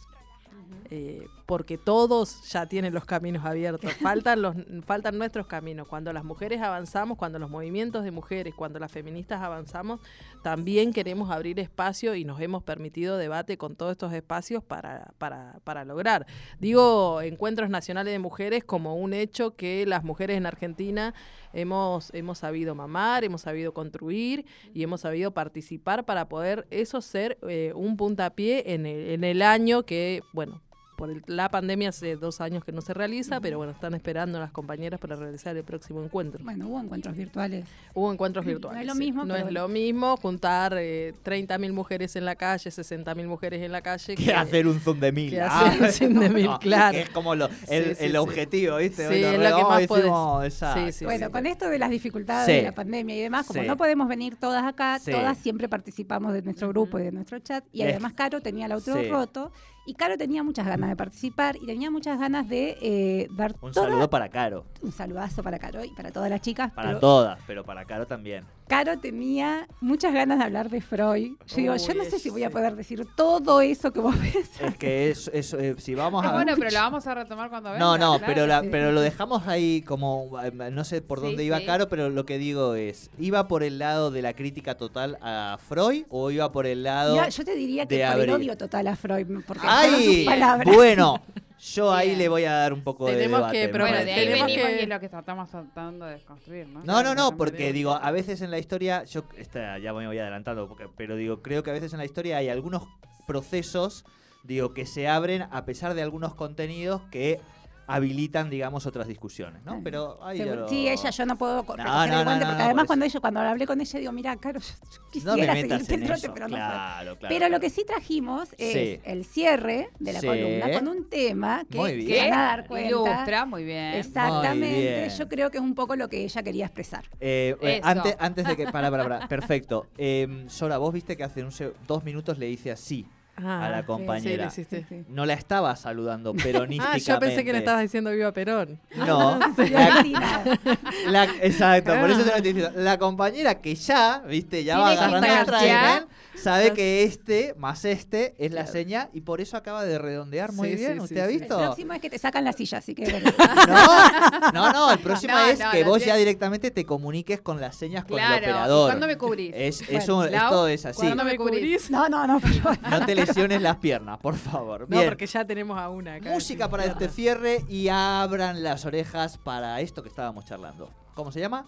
Eh, 0.90 1.24
porque 1.46 1.76
todos 1.76 2.42
ya 2.50 2.66
tienen 2.66 2.94
los 2.94 3.04
caminos 3.04 3.44
abiertos. 3.44 3.92
Faltan, 4.00 4.42
los, 4.42 4.56
faltan 4.86 5.18
nuestros 5.18 5.46
caminos. 5.46 5.86
Cuando 5.88 6.12
las 6.12 6.24
mujeres 6.24 6.60
avanzamos, 6.62 7.18
cuando 7.18 7.38
los 7.38 7.50
movimientos 7.50 8.04
de 8.04 8.10
mujeres, 8.10 8.54
cuando 8.54 8.78
las 8.78 8.90
feministas 8.90 9.42
avanzamos, 9.42 10.00
también 10.42 10.92
queremos 10.92 11.30
abrir 11.30 11.60
espacio 11.60 12.14
y 12.14 12.24
nos 12.24 12.40
hemos 12.40 12.62
permitido 12.62 13.18
debate 13.18 13.58
con 13.58 13.76
todos 13.76 13.92
estos 13.92 14.12
espacios 14.12 14.64
para, 14.64 15.12
para, 15.18 15.60
para 15.64 15.84
lograr. 15.84 16.26
Digo, 16.58 17.20
encuentros 17.20 17.68
nacionales 17.68 18.12
de 18.12 18.18
mujeres 18.18 18.64
como 18.64 18.96
un 18.96 19.12
hecho 19.12 19.54
que 19.54 19.84
las 19.86 20.04
mujeres 20.04 20.36
en 20.36 20.46
Argentina 20.46 21.14
hemos, 21.52 22.12
hemos 22.14 22.38
sabido 22.38 22.74
mamar, 22.74 23.24
hemos 23.24 23.42
sabido 23.42 23.72
construir 23.72 24.46
y 24.72 24.82
hemos 24.82 25.02
sabido 25.02 25.32
participar 25.32 26.04
para 26.04 26.28
poder 26.28 26.66
eso 26.70 27.00
ser 27.00 27.38
eh, 27.48 27.72
un 27.74 27.96
puntapié 27.96 28.74
en 28.74 28.86
el, 28.86 29.10
en 29.10 29.24
el 29.24 29.42
año 29.42 29.84
que, 29.84 30.22
bueno, 30.32 30.62
por 30.96 31.10
el- 31.10 31.22
la 31.26 31.48
pandemia 31.50 31.88
hace 31.90 32.16
dos 32.16 32.40
años 32.40 32.64
que 32.64 32.72
no 32.72 32.80
se 32.80 32.94
realiza, 32.94 33.40
pero 33.40 33.58
bueno, 33.58 33.72
están 33.72 33.94
esperando 33.94 34.38
las 34.38 34.50
compañeras 34.52 35.00
para 35.00 35.16
realizar 35.16 35.56
el 35.56 35.64
próximo 35.64 36.02
encuentro. 36.02 36.42
Bueno, 36.44 36.68
hubo 36.68 36.80
encuentros 36.80 37.16
virtuales. 37.16 37.66
Hubo 37.94 38.12
encuentros 38.12 38.44
No 38.44 38.50
es 38.50 38.54
virtuales. 38.56 38.86
lo 38.86 38.92
sí. 38.94 38.98
mismo, 38.98 39.24
No 39.24 39.34
pero 39.34 39.46
es 39.48 39.52
lo 39.52 39.68
mismo 39.68 40.16
juntar 40.16 40.74
eh, 40.78 41.14
30.000 41.22 41.72
mujeres 41.72 42.16
en 42.16 42.24
la 42.24 42.36
calle, 42.36 42.70
60.000 42.70 43.26
mujeres 43.26 43.62
en 43.62 43.72
la 43.72 43.82
calle. 43.82 44.14
Que 44.14 44.32
hacer 44.32 44.66
un 44.66 44.80
zoom 44.80 45.00
de 45.00 45.12
mil. 45.12 45.30
que 45.30 45.40
hacer 45.40 45.82
un 45.82 45.88
zoom 45.92 46.20
de 46.20 46.28
mil, 46.30 46.50
claro. 46.60 46.92
Que 46.92 47.02
es 47.02 47.10
como 47.10 47.34
lo- 47.34 47.48
el, 47.68 47.84
Sí, 47.84 47.94
sí, 47.96 48.04
el 48.04 48.10
sí. 48.12 48.16
objetivo, 48.16 48.76
¿viste? 48.78 49.08
Sí, 49.08 49.22
es 49.24 49.38
lo 49.38 49.56
que 49.56 49.62
más 49.64 49.82
y 49.82 49.86
podés. 49.86 50.04
decimos, 50.04 50.44
exacto. 50.44 50.86
Sí, 50.86 50.92
sí, 50.92 51.04
Bueno, 51.04 51.26
sí. 51.26 51.32
con 51.32 51.46
esto 51.46 51.68
de 51.68 51.78
las 51.78 51.90
dificultades 51.90 52.46
Sí. 52.46 52.52
de 52.52 52.62
la 52.62 52.72
pandemia 52.72 53.16
y 53.16 53.20
demás, 53.20 53.46
como 53.46 53.60
Sí. 53.60 53.66
no 53.66 53.76
podemos 53.76 54.08
venir 54.08 54.36
todas 54.36 54.64
acá, 54.64 54.98
Sí. 54.98 55.10
todas 55.10 55.36
siempre 55.38 55.68
participamos 55.68 56.32
de 56.32 56.42
nuestro 56.42 56.68
grupo 56.68 56.98
y 56.98 57.02
de 57.04 57.12
nuestro 57.12 57.38
chat. 57.40 57.64
Y 57.72 57.82
además 57.82 58.12
Caro 58.14 58.40
tenía 58.40 58.66
el 58.66 58.72
auto 58.72 58.94
Sí. 58.94 59.08
roto 59.08 59.52
y 59.86 59.94
Caro 59.94 60.16
tenía 60.16 60.42
muchas 60.42 60.66
ganas 60.66 60.88
de 60.90 60.96
participar 60.96 61.56
y 61.56 61.66
tenía 61.66 61.90
muchas 61.90 62.18
ganas 62.18 62.48
de 62.48 62.76
eh, 62.80 63.28
dar 63.32 63.54
Un 63.60 63.72
toda- 63.72 63.86
saludo 63.88 64.10
para 64.10 64.28
Caro. 64.28 64.64
un 64.82 64.92
saludazo 64.92 65.42
para 65.42 65.58
Caro 65.58 65.84
y 65.84 65.90
para 65.90 66.10
todas 66.12 66.30
las 66.30 66.40
chicas. 66.40 66.72
Para 66.72 66.88
pero 66.88 67.00
todas, 67.00 67.38
pero 67.46 67.64
para 67.64 67.84
Caro 67.84 68.06
también. 68.06 68.44
Caro 68.66 68.98
tenía 68.98 69.68
muchas 69.82 70.14
ganas 70.14 70.38
de 70.38 70.44
hablar 70.44 70.70
de 70.70 70.80
Freud. 70.80 71.32
Yo 71.46 71.56
digo, 71.56 71.76
yo 71.76 71.94
no 71.94 72.04
sé 72.04 72.18
si 72.18 72.30
voy 72.30 72.44
a 72.44 72.50
poder 72.50 72.74
decir 72.76 73.06
todo 73.14 73.60
eso 73.60 73.92
que 73.92 74.00
vos 74.00 74.18
ves. 74.20 74.50
Es 74.58 74.76
que 74.78 75.10
es, 75.10 75.28
es, 75.34 75.52
eh, 75.52 75.74
si 75.78 75.94
vamos 75.94 76.24
Ah, 76.24 76.30
a... 76.30 76.32
bueno, 76.32 76.54
pero 76.56 76.70
la 76.70 76.80
vamos 76.82 77.06
a 77.06 77.14
retomar 77.14 77.50
cuando 77.50 77.70
venga. 77.72 77.84
No, 77.84 77.98
no, 77.98 78.18
claro 78.18 78.24
pero, 78.26 78.42
que 78.42 78.48
la- 78.48 78.60
sí. 78.62 78.68
pero 78.70 78.92
lo 78.92 79.00
dejamos 79.02 79.46
ahí 79.46 79.82
como, 79.82 80.30
eh, 80.42 80.50
no 80.72 80.84
sé 80.84 81.02
por 81.02 81.20
Sí, 81.20 81.26
dónde 81.26 81.44
iba 81.44 81.58
sí. 81.58 81.66
Caro, 81.66 81.88
pero 81.90 82.08
lo 82.08 82.24
que 82.24 82.38
digo 82.38 82.74
es, 82.74 83.10
¿iba 83.18 83.48
por 83.48 83.62
el 83.64 83.78
lado 83.78 84.10
de 84.10 84.22
la 84.22 84.32
crítica 84.32 84.76
total 84.76 85.18
a 85.20 85.58
Freud 85.68 86.04
o 86.08 86.30
iba 86.30 86.50
por 86.50 86.66
el 86.66 86.84
lado... 86.84 87.16
Yo 87.28 87.44
te 87.44 87.54
diría 87.54 87.84
que 87.86 87.98
de 87.98 88.10
por 88.12 88.20
el 88.22 88.30
odio 88.30 88.56
total 88.56 88.86
a 88.88 88.96
Freud, 88.96 89.26
porque 89.46 89.66
¡Ay! 89.78 90.26
Bueno, 90.64 91.20
yo 91.58 91.92
ahí 91.92 92.08
Bien. 92.08 92.18
le 92.18 92.28
voy 92.28 92.44
a 92.44 92.52
dar 92.52 92.72
un 92.72 92.82
poco 92.84 93.06
de 93.06 93.12
Tenemos 93.14 93.38
debate. 93.40 93.58
que 93.60 93.72
probar- 93.72 93.88
Bueno, 93.90 94.04
de 94.04 94.12
ahí 94.12 94.26
Tenemos 94.26 94.46
venimos 94.46 94.68
que- 94.70 94.76
y 94.76 94.82
es 94.82 94.88
lo 94.88 95.00
que 95.00 95.06
estamos 95.06 95.50
tratando 95.50 96.04
de 96.06 96.12
desconstruir, 96.12 96.66
¿no? 96.68 96.82
No, 96.84 97.02
no, 97.02 97.14
no, 97.14 97.36
porque 97.36 97.72
digo, 97.72 97.92
a 97.92 98.10
veces 98.10 98.40
en 98.42 98.50
la 98.50 98.58
historia, 98.58 99.04
yo 99.04 99.24
esta, 99.38 99.78
ya 99.78 99.92
me 99.92 100.06
voy 100.06 100.18
adelantando, 100.18 100.68
porque, 100.68 100.88
pero 100.96 101.16
digo, 101.16 101.42
creo 101.42 101.62
que 101.62 101.70
a 101.70 101.72
veces 101.72 101.92
en 101.92 101.98
la 101.98 102.04
historia 102.04 102.36
hay 102.38 102.48
algunos 102.48 102.82
procesos, 103.26 104.04
digo, 104.42 104.74
que 104.74 104.86
se 104.86 105.08
abren 105.08 105.46
a 105.50 105.64
pesar 105.64 105.94
de 105.94 106.02
algunos 106.02 106.34
contenidos 106.34 107.02
que 107.10 107.40
habilitan, 107.86 108.50
digamos, 108.50 108.86
otras 108.86 109.06
discusiones, 109.06 109.62
¿no? 109.64 109.80
Pero 109.84 110.18
ahí 110.24 110.38
lo- 110.44 110.68
Sí, 110.68 110.88
ella, 110.88 111.10
yo 111.10 111.26
no 111.26 111.36
puedo 111.36 111.62
No, 111.62 111.62
no, 111.62 112.24
no, 112.24 112.24
porque 112.24 112.44
no, 112.44 112.50
además 112.64 112.84
cuando 112.86 113.04
ella, 113.04 113.20
cuando 113.20 113.40
hablé 113.40 113.66
con 113.66 113.80
ella, 113.80 113.98
digo, 113.98 114.12
mira, 114.12 114.36
Caro, 114.36 114.60
yo 115.12 115.20
No 115.24 115.36
me 115.36 115.42
quisiera 115.42 115.54
metas 115.54 115.68
seguirte 115.68 115.94
en 115.94 116.00
el 116.02 116.06
trote, 116.06 116.20
eso. 116.26 116.34
pero 116.34 116.48
no 116.48 116.56
claro, 116.56 117.18
claro. 117.18 117.34
Pero 117.34 117.48
lo 117.48 117.60
que 117.60 117.70
sí 117.70 117.84
trajimos 117.86 118.48
es 118.58 118.72
Sí. 118.72 119.00
el 119.04 119.24
cierre 119.24 119.90
de 119.98 120.12
la 120.12 120.20
Sí. 120.20 120.26
columna 120.26 120.72
con 120.72 120.88
un 120.88 121.08
tema 121.08 121.64
que 121.70 121.78
Muy 121.78 122.06
van 122.18 122.32
a 122.32 122.36
dar 122.42 122.66
cuenta. 122.66 122.88
Ilustra, 122.88 123.44
muy 123.46 123.64
bien. 123.64 123.94
Exactamente, 123.94 124.80
bien. 125.06 125.10
yo 125.10 125.28
creo 125.28 125.50
que 125.50 125.58
es 125.58 125.62
un 125.62 125.74
poco 125.74 125.96
lo 125.96 126.08
que 126.08 126.24
ella 126.24 126.42
quería 126.42 126.64
expresar. 126.66 127.04
Eh, 127.20 127.56
eh, 127.60 127.80
antes, 127.82 128.16
antes 128.18 128.46
de 128.46 128.56
que. 128.56 128.64
Para, 128.74 128.90
para, 128.90 129.04
para. 129.04 129.28
Perfecto. 129.28 129.86
Eh, 129.98 130.46
Sora, 130.48 130.78
vos 130.78 130.92
viste 130.92 131.16
que 131.16 131.22
hace 131.22 131.44
un 131.44 131.50
dos 131.86 132.02
minutos 132.02 132.38
le 132.38 132.48
hice 132.48 132.72
así 132.72 133.06
Ah, 133.36 133.66
a 133.66 133.70
la 133.70 133.84
compañera. 133.84 134.48
sí, 134.50 134.64
sí, 134.68 134.84
sí. 134.88 135.04
No 135.08 135.26
la 135.26 135.34
estaba 135.34 135.74
saludando 135.76 136.32
peronísticamente. 136.34 137.10
Ah, 137.10 137.14
yo 137.14 137.18
pensé 137.20 137.44
que 137.44 137.52
le 137.52 137.58
estabas 137.58 137.82
diciendo 137.82 138.10
viva 138.12 138.32
Perón. 138.32 138.78
No. 138.96 139.38
La- 139.58 140.04
la- 141.08 141.24
exacto, 141.42 141.92
por 141.98 142.10
eso 142.10 142.22
te 142.22 142.30
Ah. 142.30 142.32
lo 142.32 142.36
estoy 142.36 142.52
diciendo. 142.52 142.80
La 142.80 142.98
compañera 142.98 143.60
que 143.60 143.74
ya, 143.74 144.22
viste, 144.26 144.62
ya 144.64 144.78
va 144.78 144.90
agarrando 144.90 145.26
el 145.26 145.46
tren, 145.46 146.06
sabe 146.36 146.72
que 146.72 147.02
este 147.04 147.54
más 147.56 147.84
este 147.84 148.34
es 148.38 148.52
la 148.52 148.62
Claro. 148.62 148.72
seña 148.72 149.08
y 149.12 149.20
por 149.22 149.40
eso 149.40 149.56
acaba 149.56 149.84
de 149.84 149.98
redondear 149.98 150.52
muy 150.52 150.70
Sí, 150.70 150.76
bien. 150.76 150.92
sí, 150.94 150.98
¿Usted 151.00 151.16
sí, 151.16 151.20
ha 151.20 151.26
sí. 151.26 151.32
El 151.34 151.38
visto? 151.40 151.58
próximo 151.58 151.92
es 151.94 152.00
que 152.00 152.10
te 152.10 152.18
sacan 152.18 152.44
la 152.44 152.52
silla, 152.52 152.78
así 152.78 152.94
que. 152.94 153.04
No, 153.04 154.52
no, 154.52 154.72
no, 154.72 154.92
el 154.92 154.98
próximo 154.98 155.32
No, 155.34 155.44
es 155.46 155.58
no, 155.58 155.70
que 155.70 155.84
vos 155.84 156.04
ya 156.04 156.16
directamente 156.16 156.70
te 156.70 156.84
comuniques 156.84 157.40
con 157.40 157.60
las 157.60 157.76
señas 157.76 158.04
con 158.04 158.18
el 158.18 158.24
Claro. 158.26 158.34
¿y 158.34 158.38
operador. 158.50 158.88
¿Cuándo 158.90 159.06
me 159.06 159.16
cubrís? 159.18 159.52
Es, 159.54 159.78
Bueno, 159.86 159.98
eso, 159.98 160.24
Lau, 160.26 160.44
esto 160.44 160.68
es 160.68 160.86
así. 160.86 161.00
¿cuándo 161.06 161.24
me 161.24 161.36
cubrís? 161.36 161.90
No, 161.90 162.08
no, 162.08 162.26
no, 162.26 162.40
pero 162.40 162.76
No 162.90 163.06
te 163.06 163.14
lesiones 163.26 163.62
las 163.62 163.76
piernas, 163.76 164.18
por 164.20 164.36
favor. 164.36 164.82
No, 164.82 164.96
Bien. 164.96 165.08
porque 165.08 165.26
ya 165.26 165.44
tenemos 165.44 165.78
a 165.78 165.88
una 165.88 166.14
acá. 166.14 166.30
Música 166.30 166.68
para 166.68 166.84
este 166.84 167.08
cierre 167.08 167.64
y 167.68 167.88
abran 167.88 168.62
las 168.62 168.84
orejas 168.84 169.38
para 169.38 169.80
esto 169.80 170.02
que 170.02 170.08
estábamos 170.08 170.44
charlando. 170.44 170.90
¿Cómo 171.14 171.30
se 171.32 171.40
llama? 171.40 171.66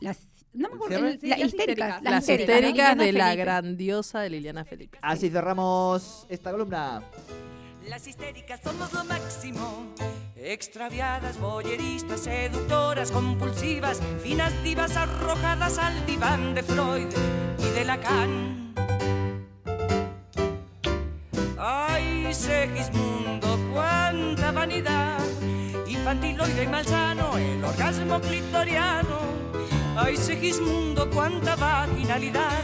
las, 0.00 0.18
no 0.52 0.68
me 0.70 0.74
acuerdo, 0.76 1.06
el- 1.06 1.20
Sí, 1.20 1.28
las 1.28 1.38
las 1.38 1.48
histéricas. 1.48 1.88
histéricas. 1.88 2.02
Las 2.02 2.20
histéricas, 2.22 2.56
histéricas 2.56 2.96
de 2.98 3.04
Liliana 3.06 3.28
la 3.30 3.34
grandiosa 3.36 4.20
de 4.20 4.30
Liliana 4.30 4.64
Felipe. 4.64 4.98
Así 5.02 5.30
cerramos 5.30 6.26
esta 6.28 6.50
columna. 6.50 7.02
Las 7.88 8.06
histéricas 8.06 8.60
somos 8.64 8.92
lo 8.92 9.04
máximo. 9.04 9.92
Extraviadas, 10.36 11.38
boyeristas, 11.40 12.20
seductoras, 12.20 13.10
compulsivas, 13.10 14.00
finas 14.22 14.52
divas 14.62 14.96
arrojadas 14.96 15.78
al 15.78 16.04
diván 16.06 16.54
de 16.54 16.62
Freud 16.62 17.08
y 17.58 17.70
de 17.78 17.84
Lacan. 17.84 18.74
Ay, 21.66 22.28
Segismundo, 22.34 23.58
cuánta 23.72 24.52
vanidad, 24.52 25.18
infantiloide 25.86 26.64
y 26.64 26.66
malsano, 26.66 27.38
el 27.38 27.64
orgasmo 27.64 28.20
clitoriano. 28.20 29.18
Ay, 29.96 30.14
Segismundo, 30.18 31.08
cuánta 31.08 31.56
vaginalidad, 31.56 32.60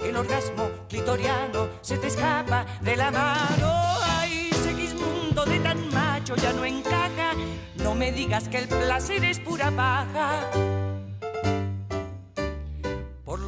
el 0.00 0.16
orgasmo 0.16 0.68
clitoriano 0.88 1.68
se 1.80 1.96
te 1.98 2.08
escapa 2.08 2.66
de 2.80 2.96
la 2.96 3.12
mano. 3.12 3.72
Ay, 4.18 4.50
Segismundo, 4.64 5.44
de 5.44 5.60
tan 5.60 5.88
macho 5.94 6.34
ya 6.34 6.52
no 6.52 6.64
encaja, 6.64 7.34
no 7.76 7.94
me 7.94 8.10
digas 8.10 8.48
que 8.48 8.58
el 8.58 8.66
placer 8.66 9.24
es 9.26 9.38
pura 9.38 9.70
paja. 9.70 10.79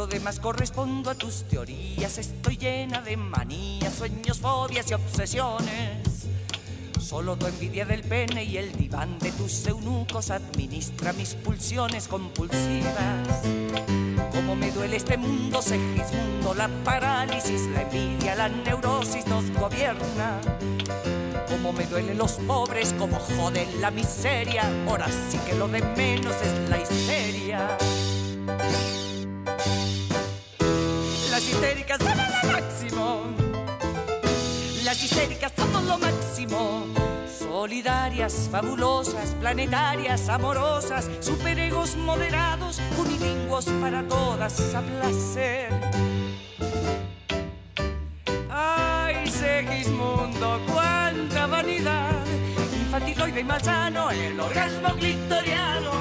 Lo 0.02 0.08
demás 0.08 0.40
correspondo 0.40 1.10
a 1.10 1.14
tus 1.14 1.44
teorías, 1.44 2.18
estoy 2.18 2.56
llena 2.56 3.00
de 3.02 3.16
manías, 3.16 3.94
sueños, 3.94 4.40
fobias 4.40 4.90
y 4.90 4.94
obsesiones. 4.94 6.26
Solo 7.00 7.36
tu 7.36 7.46
envidia 7.46 7.84
del 7.84 8.02
pene 8.02 8.42
y 8.42 8.56
el 8.56 8.76
diván 8.76 9.16
de 9.20 9.30
tus 9.30 9.64
eunucos 9.64 10.32
administra 10.32 11.12
mis 11.12 11.36
pulsiones 11.36 12.08
compulsivas. 12.08 13.42
Como 14.32 14.56
me 14.56 14.72
duele 14.72 14.96
este 14.96 15.16
mundo, 15.16 15.62
Segismundo, 15.62 16.52
la 16.52 16.68
parálisis, 16.82 17.68
la 17.68 17.82
envidia, 17.82 18.34
la 18.34 18.48
neurosis 18.48 19.24
nos 19.28 19.48
gobierna. 19.52 20.40
Como 21.48 21.72
me 21.72 21.86
duelen 21.86 22.18
los 22.18 22.32
pobres, 22.32 22.92
como 22.98 23.20
joden 23.20 23.80
la 23.80 23.92
miseria, 23.92 24.68
ahora 24.88 25.06
sí 25.30 25.38
que 25.46 25.54
lo 25.54 25.68
de 25.68 25.80
menos 25.80 26.34
es 26.42 26.68
la 26.68 26.82
histeria. 26.82 27.78
Histéricas 31.52 31.98
son 31.98 32.16
lo 32.16 32.52
máximo. 32.52 33.22
Las 34.84 35.02
histéricas, 35.02 35.52
somos 35.54 35.84
lo 35.84 35.98
máximo. 35.98 36.86
Solidarias, 37.38 38.48
fabulosas, 38.50 39.34
planetarias, 39.38 40.28
amorosas, 40.30 41.10
superegos 41.20 41.96
moderados, 41.96 42.80
unilingüos 42.98 43.66
para 43.82 44.02
todas 44.08 44.74
a 44.74 44.80
placer. 44.80 45.68
Ay, 48.50 49.26
Segismundo, 49.30 50.58
cuánta 50.72 51.46
vanidad, 51.46 52.24
infantiloide 52.80 53.40
y 53.40 53.44
malsano, 53.44 54.10
el 54.10 54.40
orgasmo 54.40 54.94
clitoriano. 54.94 55.92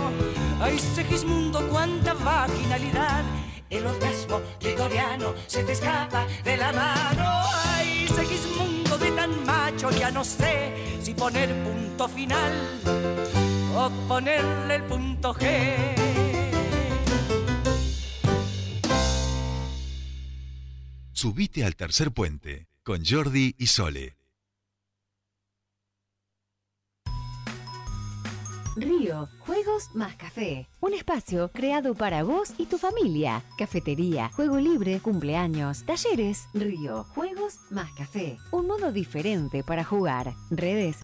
Ay, 0.61 0.79
Segismundo, 0.79 1.67
cuánta 1.69 2.13
vaginalidad, 2.13 3.23
el 3.71 3.85
orgasmo 3.85 4.41
clitoriano 4.59 5.33
se 5.47 5.63
te 5.63 5.71
escapa 5.71 6.27
de 6.43 6.57
la 6.57 6.71
mano. 6.71 7.23
Ay, 7.65 8.07
Segismundo 8.07 8.97
de 8.97 9.11
tan 9.11 9.45
macho, 9.45 9.89
ya 9.91 10.11
no 10.11 10.23
sé 10.23 10.99
si 11.01 11.13
poner 11.13 11.49
punto 11.63 12.07
final 12.07 12.53
o 13.75 13.89
ponerle 14.07 14.75
el 14.75 14.83
punto 14.83 15.33
G. 15.33 15.95
Subite 21.13 21.63
al 21.63 21.75
tercer 21.75 22.11
puente 22.11 22.67
con 22.83 23.05
Jordi 23.05 23.55
y 23.57 23.67
Sole. 23.67 24.20
Río, 28.75 29.27
Juegos 29.39 29.89
más 29.93 30.15
Café. 30.15 30.69
Un 30.79 30.93
espacio 30.93 31.51
creado 31.51 31.93
para 31.93 32.23
vos 32.23 32.53
y 32.57 32.67
tu 32.67 32.77
familia. 32.77 33.43
Cafetería, 33.57 34.29
juego 34.33 34.57
libre, 34.57 34.99
cumpleaños, 35.01 35.83
talleres. 35.83 36.47
Río, 36.53 37.03
Juegos 37.15 37.59
más 37.69 37.91
Café. 37.93 38.37
Un 38.51 38.67
modo 38.67 38.93
diferente 38.93 39.63
para 39.63 39.83
jugar. 39.83 40.33
Redes 40.49 40.95